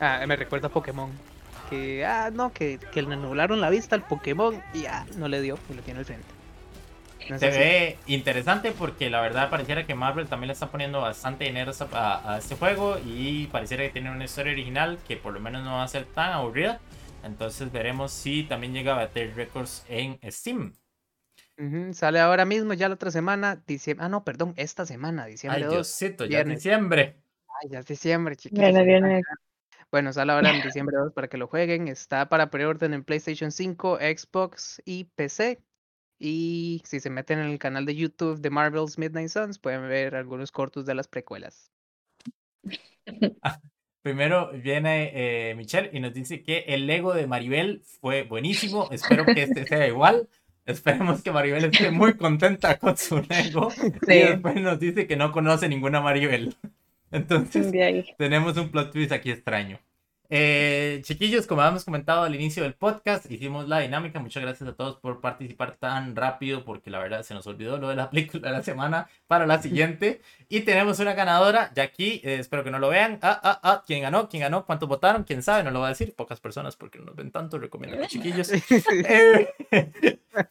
[0.00, 1.10] Ah, me recuerda a Pokémon.
[1.68, 5.40] Que, ah, no, que, que le anularon la vista al Pokémon y ah, no le
[5.42, 6.36] dio y lo tiene al frente.
[7.28, 11.44] No Se ve interesante porque la verdad pareciera que Marvel también le está poniendo bastante
[11.44, 15.64] dinero a este juego y pareciera que tiene una historia original que por lo menos
[15.64, 16.80] no va a ser tan aburrida.
[17.24, 20.74] Entonces veremos si también llega a bater récords en Steam.
[21.92, 24.04] Sale ahora mismo, ya la otra semana, diciembre.
[24.04, 25.72] Ah, no, perdón, esta semana, diciembre Ay, 2.
[25.74, 27.16] Diosito, ya es diciembre.
[27.62, 28.64] Ay, ya es diciembre, chiquillos.
[28.66, 29.22] Viene, viene.
[29.90, 31.88] Bueno, sale ahora en diciembre 2 para que lo jueguen.
[31.88, 35.62] Está para preorden en PlayStation 5, Xbox y PC.
[36.18, 40.14] Y si se meten en el canal de YouTube de Marvel's Midnight Suns, pueden ver
[40.16, 41.70] algunos cortos de las precuelas.
[44.02, 45.10] Primero viene
[45.50, 48.88] eh, Michelle y nos dice que el Lego de Maribel fue buenísimo.
[48.90, 50.28] Espero que este sea igual.
[50.64, 53.68] Esperemos que Maribel esté muy contenta con su Lego.
[53.76, 54.18] Y Sí.
[54.20, 56.56] después nos dice que no conoce ninguna Maribel.
[57.10, 57.72] Entonces,
[58.18, 59.80] tenemos un plot twist aquí extraño.
[60.28, 64.18] Eh, chiquillos, como habíamos comentado al inicio del podcast, hicimos la dinámica.
[64.18, 67.88] Muchas gracias a todos por participar tan rápido, porque la verdad se nos olvidó lo
[67.88, 70.20] de la película de la semana para la siguiente.
[70.48, 73.18] Y tenemos una ganadora, ya aquí, eh, espero que no lo vean.
[73.20, 74.28] Ah, ah, ah, ¿quién ganó?
[74.28, 74.64] ¿Quién ganó?
[74.64, 75.24] ¿Cuántos votaron?
[75.24, 75.64] ¿Quién sabe?
[75.64, 76.14] No lo va a decir.
[76.14, 78.52] Pocas personas, porque no nos ven tanto, recomiendo a chiquillos.
[78.52, 79.52] Eh,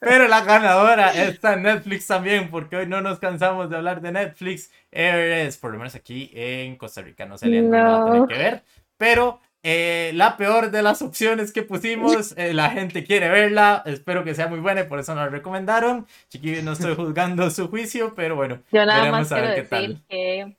[0.01, 4.11] pero la ganadora está en Netflix también, porque hoy no nos cansamos de hablar de
[4.11, 4.69] Netflix.
[4.91, 8.27] Es, por lo menos aquí en Costa Rica, no sé, Leandro, no va a tener
[8.27, 8.63] que ver.
[8.97, 13.81] Pero eh, la peor de las opciones que pusimos, eh, la gente quiere verla.
[13.85, 16.07] Espero que sea muy buena y por eso nos la recomendaron.
[16.29, 20.03] Chiquillos, no estoy juzgando su juicio, pero bueno, Yo nada más quiero decir tal.
[20.09, 20.57] que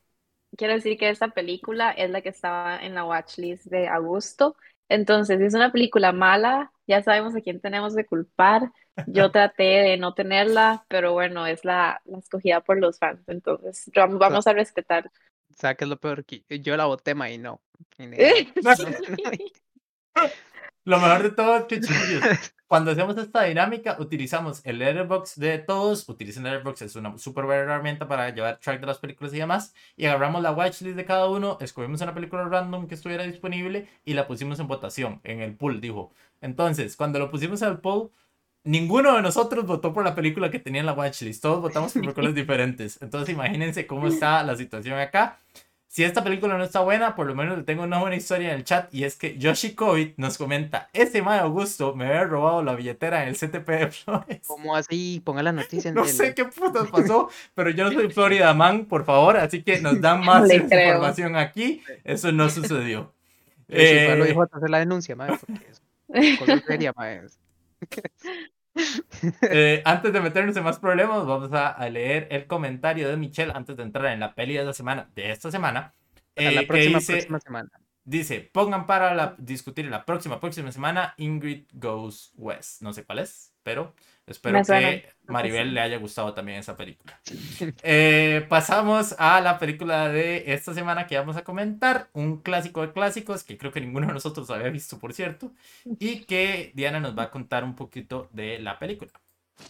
[0.57, 4.57] quiero decir que esta película es la que estaba en la watchlist de agosto.
[4.89, 8.73] Entonces, si es una película mala, ya sabemos a quién tenemos que culpar.
[9.07, 13.21] Yo traté de no tenerla, pero bueno, es la, la escogida por los fans.
[13.29, 15.11] Entonces, vamos a respetar.
[15.55, 16.25] ¿Sabes qué es lo peor?
[16.25, 17.61] Que yo la voté, ma, y no.
[17.99, 18.07] Y
[20.85, 22.23] Lo mejor de todo es que, chiquillos,
[22.69, 26.09] cuando hacemos esta dinámica, utilizamos el letterbox de todos.
[26.09, 29.39] Utilicen el letterbox, es una súper buena herramienta para llevar track de las películas y
[29.39, 29.75] demás.
[29.97, 34.15] Y agarramos la watchlist de cada uno, escogimos una película random que estuviera disponible y
[34.15, 36.13] la pusimos en votación, en el pool, dijo.
[36.41, 38.13] Entonces, cuando lo pusimos en el pool,
[38.67, 41.41] ninguno de nosotros votó por la película que tenía en la watchlist.
[41.43, 43.01] Todos votamos por películas diferentes.
[43.01, 45.39] Entonces, imagínense cómo está la situación acá.
[45.89, 48.57] Si esta película no está buena, por lo menos le tengo una buena historia en
[48.57, 52.63] el chat y es que Yoshi Covid nos comenta, ese Mae Augusto me había robado
[52.63, 54.41] la billetera en el CTP de Flores.
[54.47, 55.23] ¿Cómo así?
[55.25, 58.53] Ponga la noticia en No el- sé qué putas pasó, pero yo no soy Florida
[58.53, 60.89] Man, por favor, así que nos dan más Le creo.
[60.89, 61.83] información aquí.
[62.05, 63.15] Eso no sucedió.
[63.69, 65.67] Yo sí, fue a lo Eh, dijo a hacer la denuncia, ma, porque
[66.13, 66.93] es cosa seria,
[69.49, 73.53] eh, antes de meternos en más problemas, vamos a, a leer el comentario de Michelle
[73.55, 75.95] antes de entrar en la peli de la semana, de esta semana.
[76.35, 77.71] eh, la próxima, dice, próxima semana.
[78.05, 82.83] Dice, pongan para la, discutir en la próxima, próxima semana Ingrid Goes West.
[82.83, 83.95] No sé cuál es, pero
[84.27, 87.21] espero que Maribel le haya gustado también esa película.
[87.83, 92.09] Eh, pasamos a la película de esta semana que vamos a comentar.
[92.13, 95.53] Un clásico de clásicos que creo que ninguno de nosotros había visto, por cierto.
[95.99, 99.13] Y que Diana nos va a contar un poquito de la película.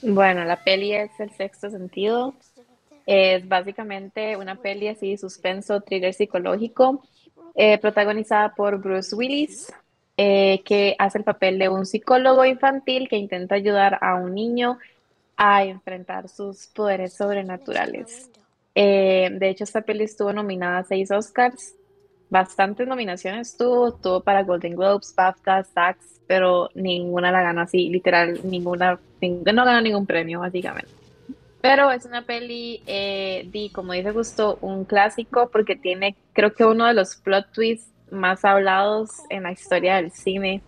[0.03, 2.35] Bueno, la peli es El Sexto Sentido.
[3.07, 7.05] Es básicamente una peli así, suspenso, thriller psicológico,
[7.55, 9.73] eh, protagonizada por Bruce Willis,
[10.17, 14.79] eh, que hace el papel de un psicólogo infantil que intenta ayudar a un niño
[15.37, 18.31] a enfrentar sus poderes sobrenaturales.
[18.75, 21.75] Eh, de hecho, esta peli estuvo nominada a seis Oscars,
[22.31, 28.41] bastantes nominaciones tuvo, tuvo para Golden Globes, BAFTA, SAGs, pero ninguna la ganó así, literal,
[28.43, 30.91] ninguna, ning- no ganó ningún premio, básicamente.
[31.61, 36.87] Pero es una peli, eh, como dice Gusto, un clásico porque tiene, creo que uno
[36.87, 40.63] de los plot twists más hablados en la historia del cine.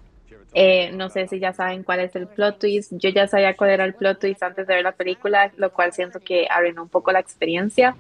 [0.55, 2.93] Eh, no sé si ya saben cuál es el plot twist.
[2.97, 5.93] Yo ya sabía cuál era el plot twist antes de ver la película, lo cual
[5.93, 7.97] siento que arruinó un poco la experiencia.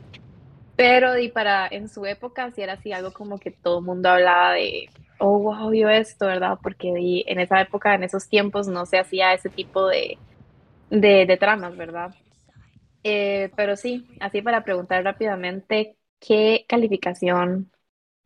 [0.77, 4.11] Pero y para en su época sí era así algo como que todo el mundo
[4.11, 6.59] hablaba de, oh, wow, vio esto, ¿verdad?
[6.63, 10.19] Porque di, en esa época, en esos tiempos, no se hacía ese tipo de,
[10.91, 12.15] de, de tramas, ¿verdad?
[13.03, 17.71] Eh, pero sí, así para preguntar rápidamente, ¿qué calificación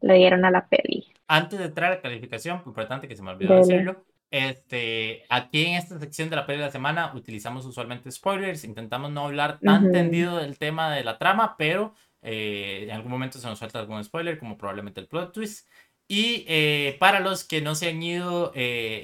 [0.03, 1.07] le dieron a la peli?
[1.29, 3.61] Antes de entrar a la calificación, importante que se me olvidó Dele.
[3.61, 4.05] decirlo.
[4.31, 9.11] Este, aquí en esta sección de la peli de la semana utilizamos usualmente spoilers, intentamos
[9.11, 9.93] no hablar tan Ujú.
[9.93, 14.03] tendido del tema de la trama, pero eh, en algún momento se nos suelta algún
[14.03, 15.69] spoiler, como probablemente el plot twist.
[16.09, 19.03] Y eh, para los que no se han ido eh,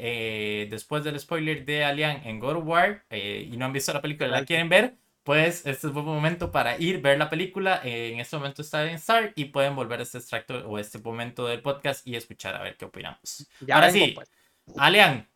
[0.63, 3.93] eh, después del spoiler de Alien en God of War eh, y no han visto
[3.93, 4.95] la película y la quieren ver,
[5.29, 7.83] pues este es un buen momento para ir, ver la película.
[7.85, 10.99] Eh, en este momento está en Star y pueden volver a este extracto o este
[11.01, 13.47] momento del podcast y escuchar a ver qué opinamos.
[13.61, 14.13] Ya Ahora vengo, sí.
[14.13, 14.31] pues.
[14.79, 15.29] Alian,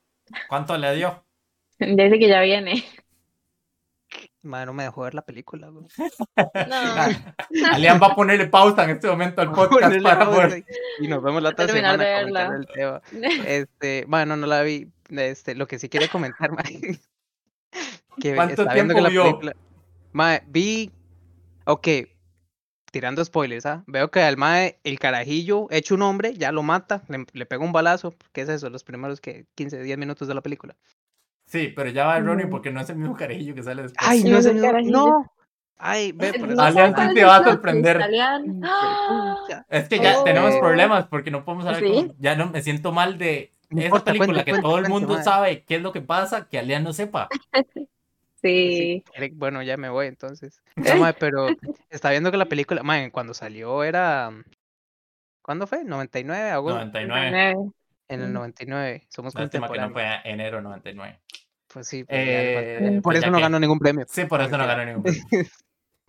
[0.48, 1.22] ¿cuánto le dio?
[1.78, 2.82] Dice que ya viene.
[4.40, 5.84] Madre, no me dejó ver la película, güey.
[6.68, 7.66] No.
[7.74, 10.64] Alian va a ponerle pausa en este momento al podcast para poder.
[11.00, 13.02] y- nos vemos la otra Terminar semana de el tema.
[13.46, 14.88] Este, bueno, no la vi.
[15.10, 16.48] Este, lo que sí quería comentar,
[18.18, 19.24] que ¿Cuánto viendo que tiempo la vio?
[19.24, 19.52] película.
[20.12, 20.90] Mae, vi.
[21.64, 21.88] Ok,
[22.90, 23.84] tirando spoilers, ¿ah?
[23.86, 27.64] Veo que al mae, el carajillo, hecho un hombre, ya lo mata, le, le pega
[27.64, 28.14] un balazo.
[28.32, 28.68] ¿Qué es eso?
[28.68, 30.76] Los primeros que 15, 10 minutos de la película.
[31.46, 32.50] Sí, pero ya va Ronnie Ujú.
[32.52, 34.08] porque no es el mismo carajillo que sale después.
[34.08, 34.92] Ay, no es el el mismo- carajillo.
[34.98, 35.32] No.
[35.84, 36.60] Ay, ve, por eso.
[36.62, 38.00] Alian sí te va a el sorprender.
[39.68, 40.24] Es que ya Oh.
[40.24, 41.92] tenemos problemas porque no podemos hablar ¿Sí?
[41.92, 44.78] con- Ya no me siento mal de No esa importa, película cuente, que cuente, todo
[44.78, 47.28] el cuente, mundo sabe qué es lo que pasa, que Alian no sepa.
[48.42, 49.04] Sí.
[49.14, 50.62] Eric, Bueno, ya me voy entonces.
[50.76, 51.46] No, pero
[51.90, 54.30] está viendo que la película, mae, cuando salió era.
[55.42, 55.84] ¿Cuándo fue?
[55.84, 56.50] ¿99?
[56.50, 56.78] ¿Agosto?
[56.78, 57.56] 99.
[58.08, 58.32] En el Mm.
[58.32, 59.06] 99.
[59.08, 60.22] Somos Lástima que no contemporáneos.
[60.22, 61.20] fue enero 99.
[61.72, 64.04] Pues sí, pues ya Eh, por pues eso no que- ganó ningún premio.
[64.08, 65.22] Sí, por eso no ganó ningún premio.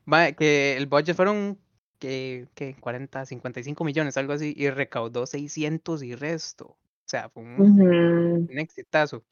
[0.05, 1.57] Mae, que el budget fueron
[1.99, 6.65] que, que 40, 55 millones, algo así, y recaudó 600 y resto.
[6.65, 7.61] O sea, fue un,
[8.49, 9.23] un exitazo.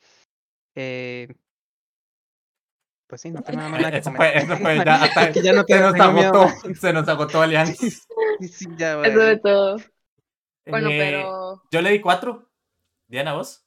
[0.76, 1.28] Eh,
[3.12, 4.38] pues sí, no tengo nada más que Eso fue, comentar.
[4.38, 6.47] eso fue ya hasta Es que ya no se nos miedo, agotó,
[6.80, 7.68] se nos agotó Alian.
[7.68, 7.91] Sí,
[8.47, 9.78] sí, ya, Eso de todo.
[10.66, 12.49] Bueno, Eh, pero Yo le di cuatro.
[13.07, 13.66] Diana, vos.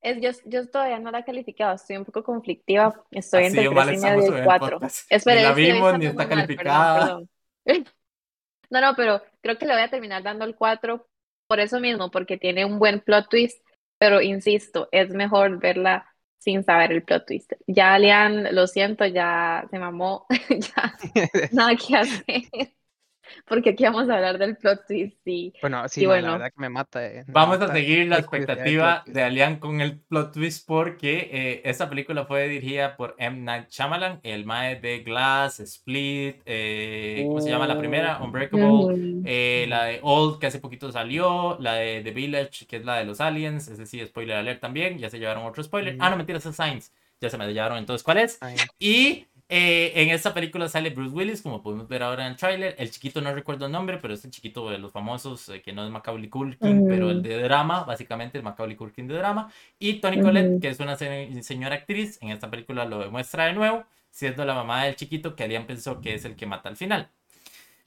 [0.00, 3.04] es, yo, yo todavía no la he calificado, estoy un poco conflictiva.
[3.10, 4.80] Estoy Así entre de mal tres y estamos medio en y el cuatro.
[4.80, 5.06] podcast.
[5.10, 7.00] Espera, Ni la vimos, ni está muy mal, perdón, calificada.
[7.00, 7.30] perdón.
[8.70, 11.06] No, no, pero creo que le voy a terminar dando el 4
[11.46, 13.62] por eso mismo, porque tiene un buen plot twist,
[13.98, 16.11] pero insisto, es mejor verla
[16.42, 17.52] sin saber el plot twist.
[17.66, 20.98] Ya, Lian, lo siento, ya se mamó, ya
[21.52, 22.72] nada que hacer,
[23.46, 26.32] porque aquí vamos a hablar del plot twist y Bueno, sí, Y mae, la bueno.
[26.32, 27.04] verdad que me mata.
[27.06, 31.62] eh, me Vamos a seguir la expectativa de Alian con el plot twist porque eh,
[31.64, 33.38] esta película fue dirigida por M.
[33.40, 38.22] Night Shyamalan, el mae de Glass, Split, eh, ¿cómo se llama la primera?
[38.22, 39.22] Unbreakable, Ujú.
[39.22, 42.96] eh, la de Old que hace poquito salió, la de The Village que es la
[42.98, 45.96] de los aliens, ese sí, spoiler alert también, ya se llevaron otro spoiler.
[46.00, 48.40] Ah, no, mentira, es Science, ya se me llevaron entonces, ¿cuál es?
[48.40, 52.36] Ay, Y eh, en esta película sale Bruce Willis, como podemos ver ahora en el
[52.38, 52.74] tráiler.
[52.78, 55.72] El chiquito no recuerdo el nombre, pero es el chiquito de los famosos, eh, que
[55.72, 59.52] no es Macaulay Culkin, pero el de drama, básicamente el Macaulay Culkin de drama.
[59.78, 60.24] Y Toni Ujú.
[60.26, 64.44] Collette, que es una se- señora actriz, en esta película lo demuestra de nuevo, siendo
[64.44, 67.08] la mamá del chiquito que Alian pensó que es el que mata al final.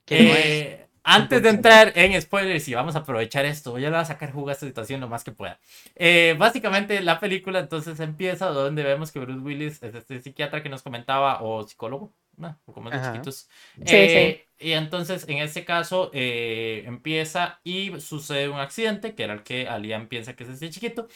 [0.05, 0.45] que no es.
[0.45, 4.05] Eh, antes de entrar en spoilers, y vamos a aprovechar esto, yo le voy a
[4.05, 5.59] sacar jugo a esta situación lo más que pueda.
[5.95, 10.69] Eh, básicamente, la película entonces empieza donde vemos que Bruce Willis es este psiquiatra que
[10.69, 12.59] nos comentaba, o psicólogo, ¿no?
[12.65, 13.49] o como es de chiquitos.
[13.85, 19.33] Sí, Eh, Y entonces, en este caso, eh, empieza y sucede un accidente, que era
[19.33, 21.07] el que Alian piensa que es este chiquito,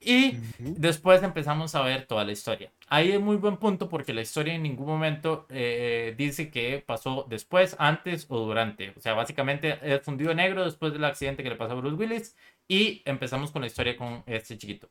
[0.00, 0.74] y Ujú.
[0.76, 2.72] Después empezamos a ver toda la historia.
[2.88, 7.26] Ahí es muy buen punto porque la historia en ningún momento eh, dice que pasó
[7.28, 8.90] después, antes o durante.
[8.96, 12.36] O sea, básicamente es fundido negro después del accidente que le pasó a Bruce Willis
[12.68, 14.88] y empezamos con la historia con este chiquito.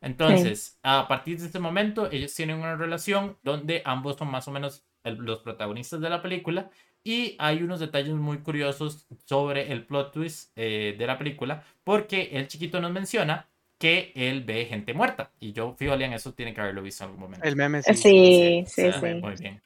[0.00, 4.50] Entonces, a partir de este momento, ellos tienen una relación donde ambos son más o
[4.50, 6.70] menos el- los protagonistas de la película
[7.02, 12.30] y hay unos detalles muy curiosos sobre el plot twist eh, de la película porque
[12.32, 13.48] el chiquito nos menciona
[13.78, 15.32] que él ve gente muerta.
[15.40, 17.46] Y yo, fijo, Lian, eso tiene que haberlo visto en algún momento.
[17.46, 17.94] El meme sí.
[17.94, 19.14] Sí, sí, sí.
[19.22, 19.62] Muy bien.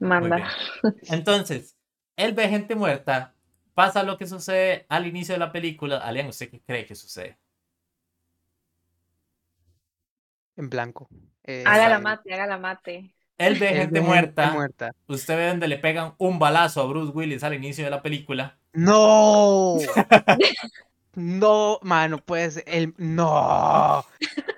[0.00, 0.36] Manda.
[0.36, 0.46] Muy
[0.92, 1.02] bien.
[1.10, 1.76] Entonces,
[2.16, 3.34] él ve gente muerta,
[3.74, 5.98] pasa lo que sucede al inicio de la película.
[5.98, 7.38] Alian, ¿usted qué cree que sucede?
[10.56, 11.08] En blanco.
[11.44, 13.14] Eh, Haga la el- mate, haga la mate.
[13.42, 14.52] Él ve gente muerta.
[14.52, 14.90] muerta.
[15.08, 18.58] Usted ve donde le pegan un balazo a Bruce Willis al inicio de la película.
[18.72, 19.76] ¡No!
[21.14, 22.94] no, mano, pues el.
[22.96, 24.04] ¡No!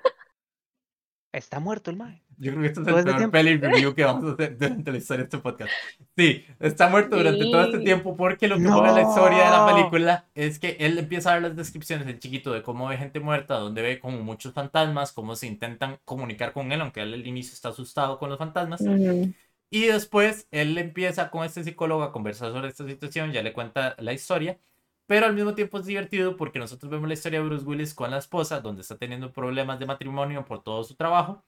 [1.31, 2.23] Está muerto el mae.
[2.37, 4.91] Yo creo que esto es el este peor peli review que vamos a hacer durante
[4.91, 5.71] la historia de este podcast.
[6.17, 7.83] Sí, está muerto durante todo este Sí.
[7.83, 9.75] tiempo porque lo que pone la historia de la No.
[9.75, 13.19] película es que él empieza a dar las descripciones del chiquito de cómo ve gente
[13.19, 17.25] muerta, donde ve como muchos fantasmas, cómo se intentan comunicar con él, aunque él al
[17.27, 18.81] inicio está asustado con los fantasmas.
[19.69, 23.95] Y después él empieza con este psicólogo a conversar sobre esta situación, ya le cuenta
[23.99, 24.57] la historia,
[25.07, 28.11] pero al mismo tiempo es divertido porque nosotros vemos la historia de Bruce Willis con
[28.11, 31.43] la esposa, donde está teniendo problemas de matrimonio por todo su trabajo.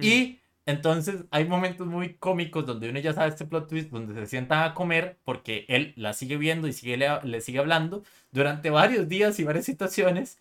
[0.00, 4.26] Y entonces hay momentos muy cómicos donde uno ya sabe este plot twist, donde se
[4.26, 8.70] sientan a comer porque él la sigue viendo y sigue, le, le sigue hablando durante
[8.70, 10.38] varios días y varias situaciones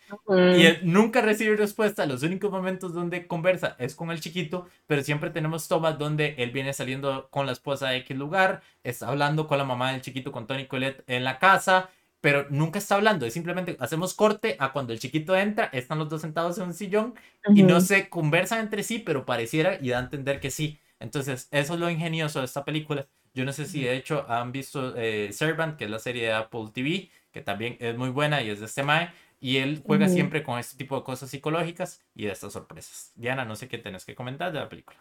[0.51, 2.05] y él nunca recibe respuesta.
[2.05, 6.51] Los únicos momentos donde conversa es con el chiquito, pero siempre tenemos tomas donde él
[6.51, 10.31] viene saliendo con la esposa de X lugar, está hablando con la mamá del chiquito,
[10.31, 11.89] con Tony Colette en la casa,
[12.21, 13.25] pero nunca está hablando.
[13.25, 16.73] Es simplemente hacemos corte a cuando el chiquito entra, están los dos sentados en un
[16.73, 17.15] sillón
[17.53, 20.79] y no se conversan entre sí, pero pareciera y da a entender que sí.
[20.99, 23.07] Entonces, eso es lo ingenioso de esta película.
[23.33, 26.33] Yo no sé si de hecho han visto eh, Servant, que es la serie de
[26.33, 29.09] Apple TV, que también es muy buena y es de este Mae.
[29.39, 33.11] Y él juega siempre con este tipo de cosas psicológicas y de estas sorpresas.
[33.15, 34.99] Diana, no sé qué tenés que comentar de la película.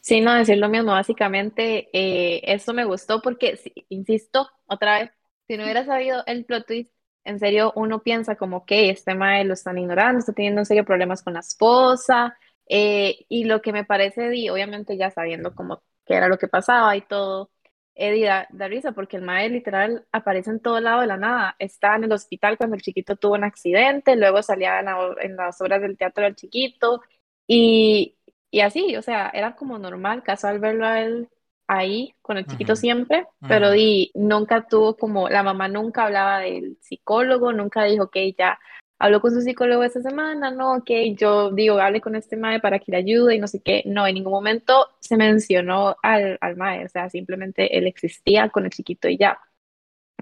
[0.00, 3.58] Sí, no, decir lo mismo, básicamente, eh, esto me gustó porque,
[3.88, 5.10] insisto, otra vez,
[5.46, 6.92] si no hubiera sabido el plot twist,
[7.24, 10.84] en serio, uno piensa como que este mae lo están ignorando, está teniendo en serio
[10.84, 12.36] problemas con la esposa,
[12.68, 16.48] eh, y lo que me parece, di, obviamente ya sabiendo como qué era lo que
[16.48, 17.50] pasaba y todo,
[17.96, 21.96] di, da, risa porque el mae literal aparece en todo lado de la nada, está
[21.96, 25.60] en el hospital cuando el chiquito tuvo un accidente, luego salía en, la- en las
[25.60, 27.00] obras del teatro del chiquito,
[27.46, 28.12] y...
[28.48, 31.28] Y así, o sea, era como normal, casual verlo a él
[31.68, 33.74] ahí con el chiquito Ujú, siempre, pero ujú.
[33.74, 38.58] di, nunca tuvo como, la mamá nunca hablaba del psicólogo, nunca dijo, ok, ya
[38.98, 42.78] habló con su psicólogo esta semana, no, ok, yo digo, hable con este mae para
[42.78, 46.56] que le ayude y no sé qué, no, en ningún momento se mencionó al, al
[46.56, 49.38] mae, o sea, simplemente él existía con el chiquito y ya.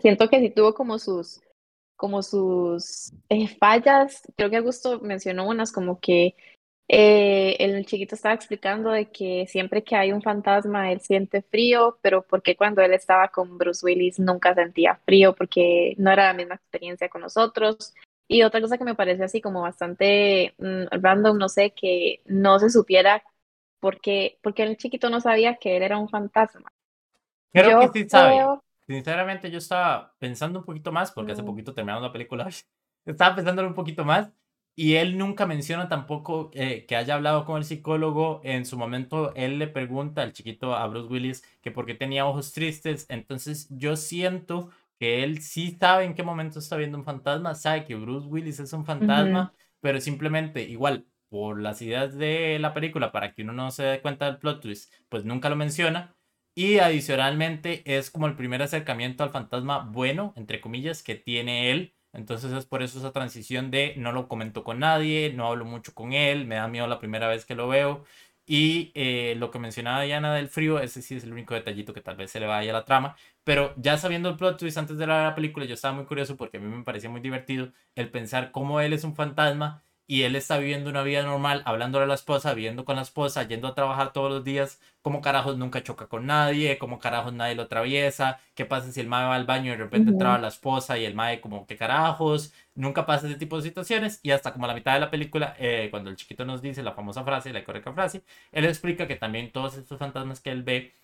[0.01, 1.41] Siento que sí tuvo como sus,
[1.97, 6.35] como sus eh, fallas, creo que Augusto mencionó unas como que
[6.89, 11.99] eh, el chiquito estaba explicando de que siempre que hay un fantasma él siente frío,
[12.03, 16.35] pero porque cuando él estaba con Bruce Willis nunca sentía frío porque no era la
[16.35, 17.95] misma experiencia con nosotros.
[18.29, 22.59] Y otra cosa que me parece así como bastante mm, random, no sé, que no
[22.59, 23.23] se supiera
[23.81, 26.73] porque, porque el chiquito no sabía que él era un fantasma.
[27.53, 28.43] Creo Yo que sí sabe.
[28.43, 31.45] creo, Sinceramente, yo estaba pensando un poquito más, porque hace Mm.
[31.45, 32.49] poquito terminamos la película.
[33.07, 34.33] Estaba pensándolo un poquito más.
[34.77, 38.41] Y él nunca menciona tampoco eh, que haya hablado con el psicólogo.
[38.45, 42.27] En su momento, él le pregunta al chiquito, a Bruce Willis, que por qué tenía
[42.27, 43.07] ojos tristes.
[43.09, 47.85] Entonces, yo siento que él sí sabe en qué momento está viendo un fantasma, sabe
[47.85, 53.13] que Bruce Willis es un fantasma, pero simplemente, igual, por las ideas de la película,
[53.13, 56.17] para que uno no se dé cuenta del plot twist, pues nunca lo menciona.
[56.57, 61.94] Y adicionalmente es como el primer acercamiento al fantasma bueno, entre comillas, que tiene él.
[62.15, 65.95] Entonces es por eso esa transición de no lo comento con nadie, no hablo mucho
[65.95, 68.05] con él, me da miedo la primera vez que lo veo.
[68.47, 72.03] Y eh, lo que mencionaba Diana del frío, ese sí es el único detallito que
[72.03, 73.17] tal vez se le vaya a la trama.
[73.43, 76.37] Pero ya sabiendo el plot twist antes de la, la película, yo estaba muy curioso
[76.37, 80.23] porque a mí me parecía muy divertido el pensar cómo él es un fantasma y
[80.23, 83.69] él está viviendo una vida normal, hablándole a la esposa, viviendo con la esposa, yendo
[83.69, 87.63] a trabajar todos los días, cómo carajos nunca choca con nadie, cómo carajos nadie lo
[87.63, 90.99] atraviesa, qué pasa si el mae va al baño y de repente entra la esposa
[90.99, 94.67] y el mae como qué carajos, nunca pasa ese tipo de situaciones y hasta como
[94.67, 97.53] a la mitad de la película, eh, cuando el chiquito nos dice la famosa frase,
[97.53, 100.95] la correcta frase, él explica que también todos estos fantasmas que él ve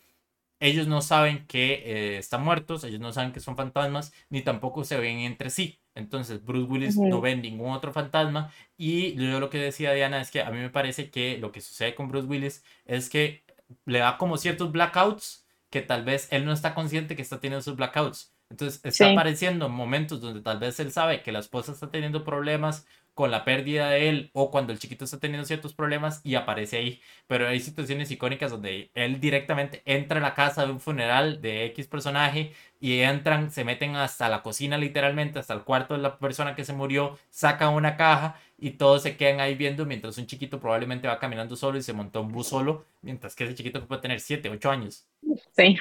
[0.61, 4.85] ellos no saben que eh, están muertos, ellos no saben que son fantasmas, ni tampoco
[4.85, 5.80] se ven entre sí.
[5.95, 7.21] Entonces Bruce Willis no Ujú.
[7.21, 8.53] ve ningún otro fantasma.
[8.77, 11.61] Y yo lo que decía Diana es que a mí me parece que lo que
[11.61, 13.45] sucede con Bruce Willis es que
[13.87, 17.61] le da como ciertos blackouts que tal vez él no está consciente que está teniendo
[17.61, 18.35] esos blackouts.
[18.51, 19.13] Entonces está Sí.
[19.13, 22.87] apareciendo en momentos donde tal vez él sabe que la esposa está teniendo problemas
[23.21, 26.79] con la pérdida de él o cuando el chiquito está teniendo ciertos problemas y aparece
[26.79, 27.03] ahí.
[27.27, 31.67] Pero hay situaciones icónicas donde él directamente entra a la casa de un funeral de
[31.67, 36.19] X personaje y entran, se meten hasta la cocina literalmente, hasta el cuarto de la
[36.19, 40.27] persona que se murió, sacan una caja y todos se quedan ahí viendo mientras un
[40.27, 43.87] chiquito probablemente va caminando solo y se montó un bus solo, mientras que ese chiquito
[43.87, 45.07] puede tener 7, 8 años.
[45.55, 45.77] Sí.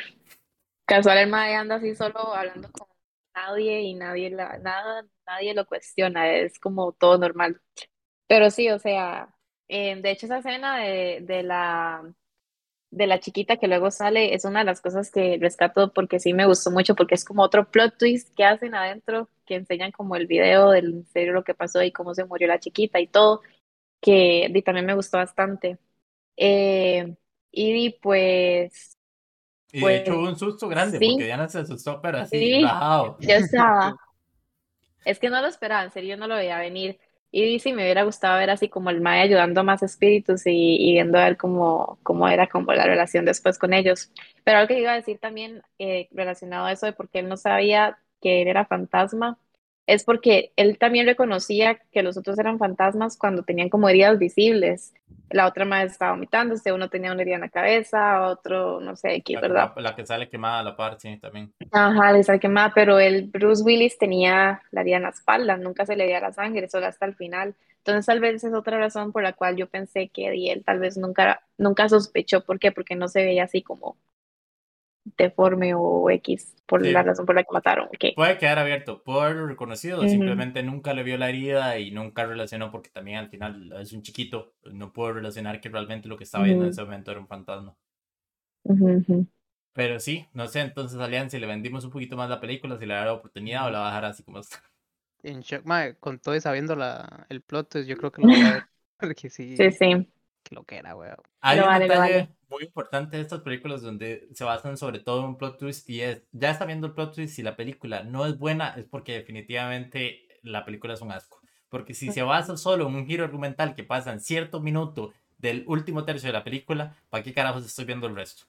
[0.84, 2.89] Casual el mae anda así solo hablando con
[3.48, 7.62] nadie y nadie nada, nadie lo cuestiona, es como todo normal.
[8.28, 9.36] Pero sí, o sea,
[9.68, 12.04] eh, de hecho esa escena de, de la
[12.92, 16.34] de la chiquita que luego sale es una de las cosas que rescato porque sí
[16.34, 20.16] me gustó mucho porque es como otro plot twist que hacen adentro, que enseñan como
[20.16, 23.42] el video del serio lo que pasó y cómo se murió la chiquita y todo,
[24.02, 25.80] que di, también me gustó bastante.
[26.38, 27.16] Eh,
[27.52, 28.99] y pues,
[29.72, 31.02] Y de pues hecho hubo un susto grande sí.
[31.02, 32.60] porque Diana se asustó, pero así, Sí.
[32.60, 33.18] rajado.
[33.20, 33.96] yo estaba,
[35.06, 37.00] es que no lo esperaba, en serio no lo veía venir.
[37.32, 40.52] Y sí, me hubiera gustado ver así como el Mae ayudando a más espíritus y,
[40.80, 44.12] y viendo a ver cómo, cómo era como la relación después con ellos.
[44.44, 47.30] Pero algo que iba a decir también eh, relacionado a eso de por qué él
[47.30, 49.38] no sabía que él era fantasma,
[49.86, 54.94] es porque él también reconocía que los otros eran fantasmas cuando tenían como heridas visibles.
[55.32, 59.16] La otra Mae estaba vomitándose, uno tenía una herida en la cabeza, otro, no sé,
[59.16, 59.74] aquí, La ¿verdad?
[59.78, 61.54] la que sale quemada a la par, sí, también.
[61.72, 65.86] Ajá, le saqué más, pero el Bruce Willis tenía la herida en la espalda, nunca
[65.86, 67.56] se le veía la sangre, solo hasta el final.
[67.78, 70.98] Entonces, tal vez es otra razón por la cual yo pensé que él tal vez
[70.98, 72.44] nunca, nunca sospechó.
[72.44, 72.72] ¿Por qué?
[72.72, 73.98] Porque no se veía así como
[75.04, 76.90] deforme o X, por Sí.
[76.90, 77.88] la razón por la que mataron.
[77.88, 78.06] ok.
[78.14, 80.08] Puede quedar abierto, puede haberlo reconocido, Ujú.
[80.08, 84.04] simplemente nunca le vio la herida y nunca relacionó porque también al final es un
[84.04, 86.72] chiquito, no puedo relacionar que realmente lo que estaba viendo en Ujú.
[86.72, 87.76] ese momento era un fantasma.
[88.64, 89.28] Ujú, ujú.
[89.74, 92.86] Pero sí, no sé, entonces Alian, si le vendimos un poquito más la película, si
[92.86, 94.62] le da la oportunidad o la va a dejar así como está.
[95.24, 98.30] En shock, mae, con todo y sabiendo la, el plot, twist, yo creo que lo
[98.30, 98.68] voy a ver.
[98.98, 100.12] Porque sí, Sí, sí.
[100.50, 101.18] Que lo que era, weón.
[101.42, 102.36] Hay Lo un vale, detalle vale.
[102.50, 106.02] muy importante de estas películas donde se basan sobre todo en un plot twist y
[106.02, 109.14] es, ya está viendo el plot twist, si la película no es buena es porque
[109.14, 111.40] definitivamente la película es un asco.
[111.70, 115.64] Porque si se basa solo en un giro argumental que pasa en cierto minuto del
[115.68, 118.46] último tercio de la película, ¿para qué carajos estoy viendo el resto?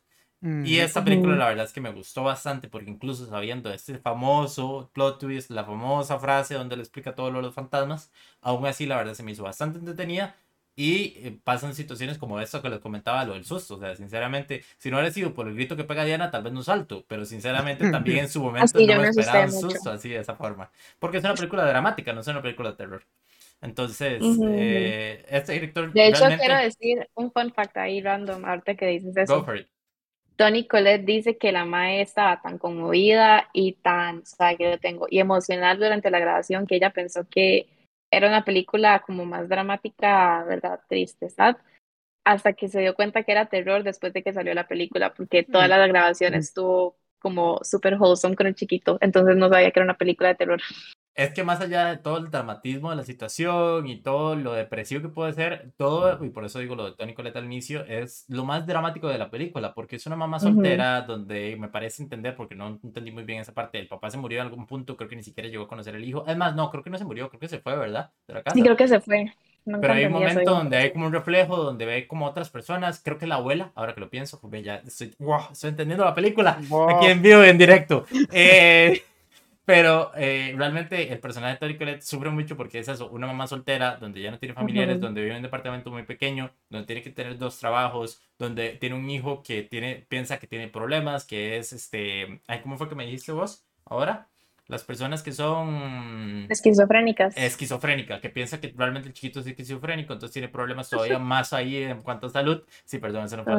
[0.63, 0.81] Y Ujú.
[0.81, 5.19] esta película la verdad es que me gustó bastante porque incluso sabiendo este famoso plot
[5.21, 8.97] twist, la famosa frase donde le explica todo lo de los fantasmas, aún así la
[8.99, 10.37] verdad se me hizo bastante entretenida
[10.81, 13.75] y eh, pasan situaciones como esto que les comentaba, lo del susto.
[13.77, 16.53] O sea, sinceramente, si no hubiera sido por el grito que pega Diana, tal vez
[16.55, 19.79] no salto, pero sinceramente también en su momento Así, no yo me esperaba un mucho.
[19.79, 20.71] susto así de esa forma.
[20.99, 23.03] Porque es una película dramática, no es una película de terror.
[23.61, 24.51] Entonces, Ujú, ujú.
[24.53, 26.47] eh, este director De hecho, realmente...
[26.47, 29.45] quiero decir un fun fact ahí random, ahorita que dices Go eso.
[29.45, 29.67] for it.
[30.37, 34.79] Tony Collette dice que la mae estaba tan conmovida y tan, o sea, que lo
[34.79, 37.67] tengo, y emocional durante la grabación que ella pensó que
[38.11, 40.81] era una película como más dramática, ¿verdad?
[40.89, 41.57] Triste, sad,
[42.25, 45.43] hasta que se dio cuenta que era terror después de que salió la película, porque
[45.43, 49.85] toda la grabación estuvo como súper wholesome con el chiquito, entonces no sabía que era
[49.85, 50.61] una película de terror.
[51.15, 55.03] Es que más allá de todo el dramatismo de la situación y todo lo depresivo
[55.03, 58.25] que puede ser, todo, y por eso digo lo de Tony Colette al inicio, es
[58.29, 62.37] lo más dramático de la película, porque es una mamá soltera donde me parece entender,
[62.37, 65.11] porque no entendí muy bien esa parte, el papá se murió en algún punto, creo
[65.11, 66.25] que ni siquiera llegó a conocer el hijo.
[66.27, 68.11] Es más, no, creo que no se murió, creo que se fue, ¿verdad?
[68.27, 68.55] De la casa.
[68.55, 69.33] Sí, creo que se fue.
[69.65, 72.49] Nunca Pero hay un eso, momento donde hay como un reflejo, donde ve como otras
[72.49, 76.15] personas, creo que la abuela, ahora que lo pienso, ya estoy, wow, estoy entendiendo la
[76.15, 76.59] película
[76.89, 78.07] aquí en vivo y en directo.
[78.33, 79.03] Eh,
[79.65, 83.47] pero eh, realmente el personaje de Tori Collette sufre mucho porque es eso, una mamá
[83.47, 87.03] soltera, donde ya no tiene familiares, donde vive en un departamento muy pequeño, donde tiene
[87.03, 91.59] que tener dos trabajos, donde tiene un hijo que tiene, piensa que tiene problemas, que
[91.59, 94.30] es este, ay, ¿cómo fue que me dijiste vos ahora?
[94.71, 97.37] Las personas que son Esquizofrénicas.
[97.37, 101.77] esquizofrénica, que piensa que realmente el chiquito es esquizofrénico, entonces tiene problemas todavía más ahí
[101.83, 102.63] en cuanto a salud.
[102.85, 103.53] Sí, perdón, eso no fue.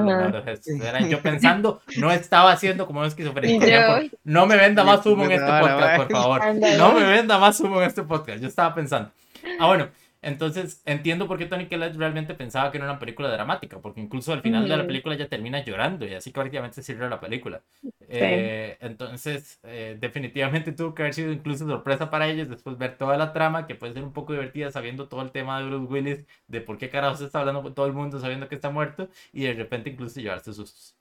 [0.87, 3.65] Era yo pensando, no estaba haciendo como un esquizofrénico.
[3.65, 6.41] Yo- No me venda más humo en este podcast, por favor.
[6.77, 8.39] No me venda más humo en este podcast.
[8.41, 9.11] Yo estaba pensando.
[9.59, 9.89] Ah, bueno.
[10.21, 14.33] Entonces entiendo por qué Tony Collette realmente pensaba que era una película dramática, porque incluso
[14.33, 17.63] al final de la película ya termina llorando y así prácticamente sirve la película.
[18.07, 23.17] Eh, entonces, eh, definitivamente tuvo que haber sido incluso sorpresa para ellos después ver toda
[23.17, 26.25] la trama, que puede ser un poco divertida sabiendo todo el tema de Bruce Willis,
[26.47, 29.09] de por qué carajo se está hablando con todo el mundo sabiendo que está muerto
[29.33, 30.95] y de repente incluso llevarse sustos.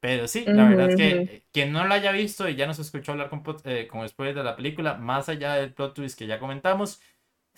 [0.00, 2.78] Pero sí, la verdad es que eh, quien no la haya visto y ya nos
[2.78, 6.26] escuchó hablar con, eh, con spoilers de la película, más allá del plot twist que
[6.26, 7.02] ya comentamos,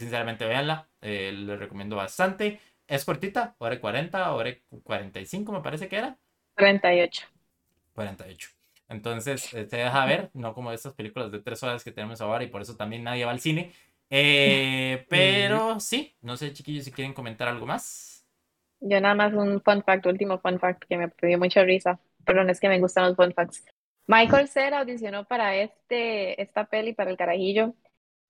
[0.03, 2.61] sinceramente véanla, eh, les recomiendo bastante.
[2.86, 6.18] Es cortita, hora y 40, hora y 45 me parece que era.
[6.57, 7.26] 38.
[7.94, 8.50] 48.
[8.88, 12.44] Entonces, eh, se deja ver, no como estas películas de tres horas que tenemos ahora
[12.44, 13.72] y por eso también nadie va al cine.
[14.11, 18.26] Eh, pero sí, no sé, chiquillos, si quieren comentar algo más.
[18.80, 22.00] Yo nada más un fun fact, último fun fact que me dio mucha risa.
[22.24, 23.64] Perdón, es que me gustan los fun facts.
[24.07, 27.74] Michael Cera audicionó para este, esta peli, para el carajillo,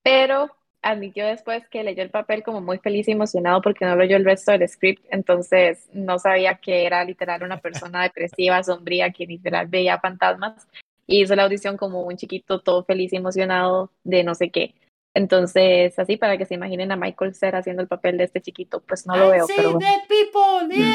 [0.03, 4.17] pero admitió después que leyó el papel como muy feliz y emocionado porque no leyó
[4.17, 9.27] el resto del script, entonces no sabía que era literal una persona depresiva, sombría, que
[9.27, 10.67] literal veía fantasmas
[11.07, 14.75] y hizo la audición como un chiquito todo feliz y emocionado de no sé qué.
[15.15, 18.81] Entonces, así para que se imaginen a Michael Cera haciendo el papel de este chiquito,
[18.81, 20.95] pues no lo I veo, pero dead people, yeah.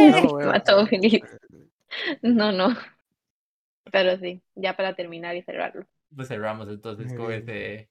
[0.10, 0.52] No lo veo.
[0.52, 1.22] Estaba todo feliz.
[2.22, 2.74] No, no.
[3.92, 5.84] Pero sí, ya para terminar y cerrarlo.
[6.14, 7.88] Pues cerramos entonces con ese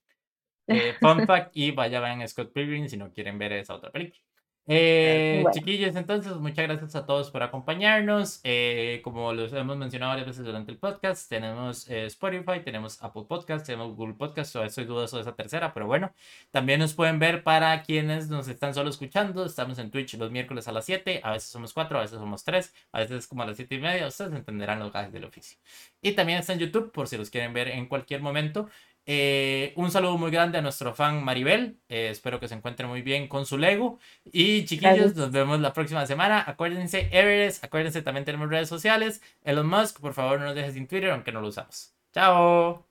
[0.68, 4.22] eh, fun fact y vaya vean Scott Pilgrim si no quieren ver esa otra película.
[4.70, 5.52] Eh, Bueno.
[5.54, 8.42] Chiquillos, entonces muchas gracias a todos por acompañarnos.
[8.44, 13.24] Eh, como los hemos mencionado varias veces durante el podcast, tenemos eh, Spotify, tenemos Apple
[13.30, 16.12] Podcast, tenemos Google Podcast, o estoy dudoso de esa tercera, pero bueno,
[16.52, 19.46] también nos pueden ver para quienes nos están solo escuchando.
[19.46, 22.44] Estamos en Twitch los miércoles a las 7, a veces somos 4, a veces somos
[22.44, 24.08] 3, a veces como a las 7 y media.
[24.08, 25.58] Ustedes entenderán los gajes del oficio.
[26.02, 28.70] Y también está en YouTube por si los quieren ver en cualquier momento.
[29.10, 31.80] Eh, un saludo muy grande a nuestro fan Maribel.
[31.88, 34.00] Eh, espero que se encuentre muy bien con su Lego.
[34.26, 35.16] Y chiquillos, Gracias.
[35.16, 36.44] nos vemos la próxima semana.
[36.46, 37.64] Acuérdense, Everest.
[37.64, 39.22] Acuérdense, también tenemos redes sociales.
[39.46, 41.94] Elon Musk, por favor, no nos dejes sin Twitter, aunque no lo usamos.
[42.14, 42.86] Chao.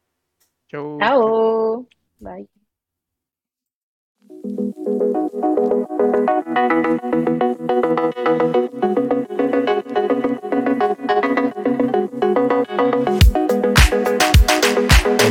[0.69, 0.99] Chau.
[0.99, 1.87] Chao.
[2.19, 2.49] Bye.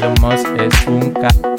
[0.05, 1.54] Elon Musk es un ca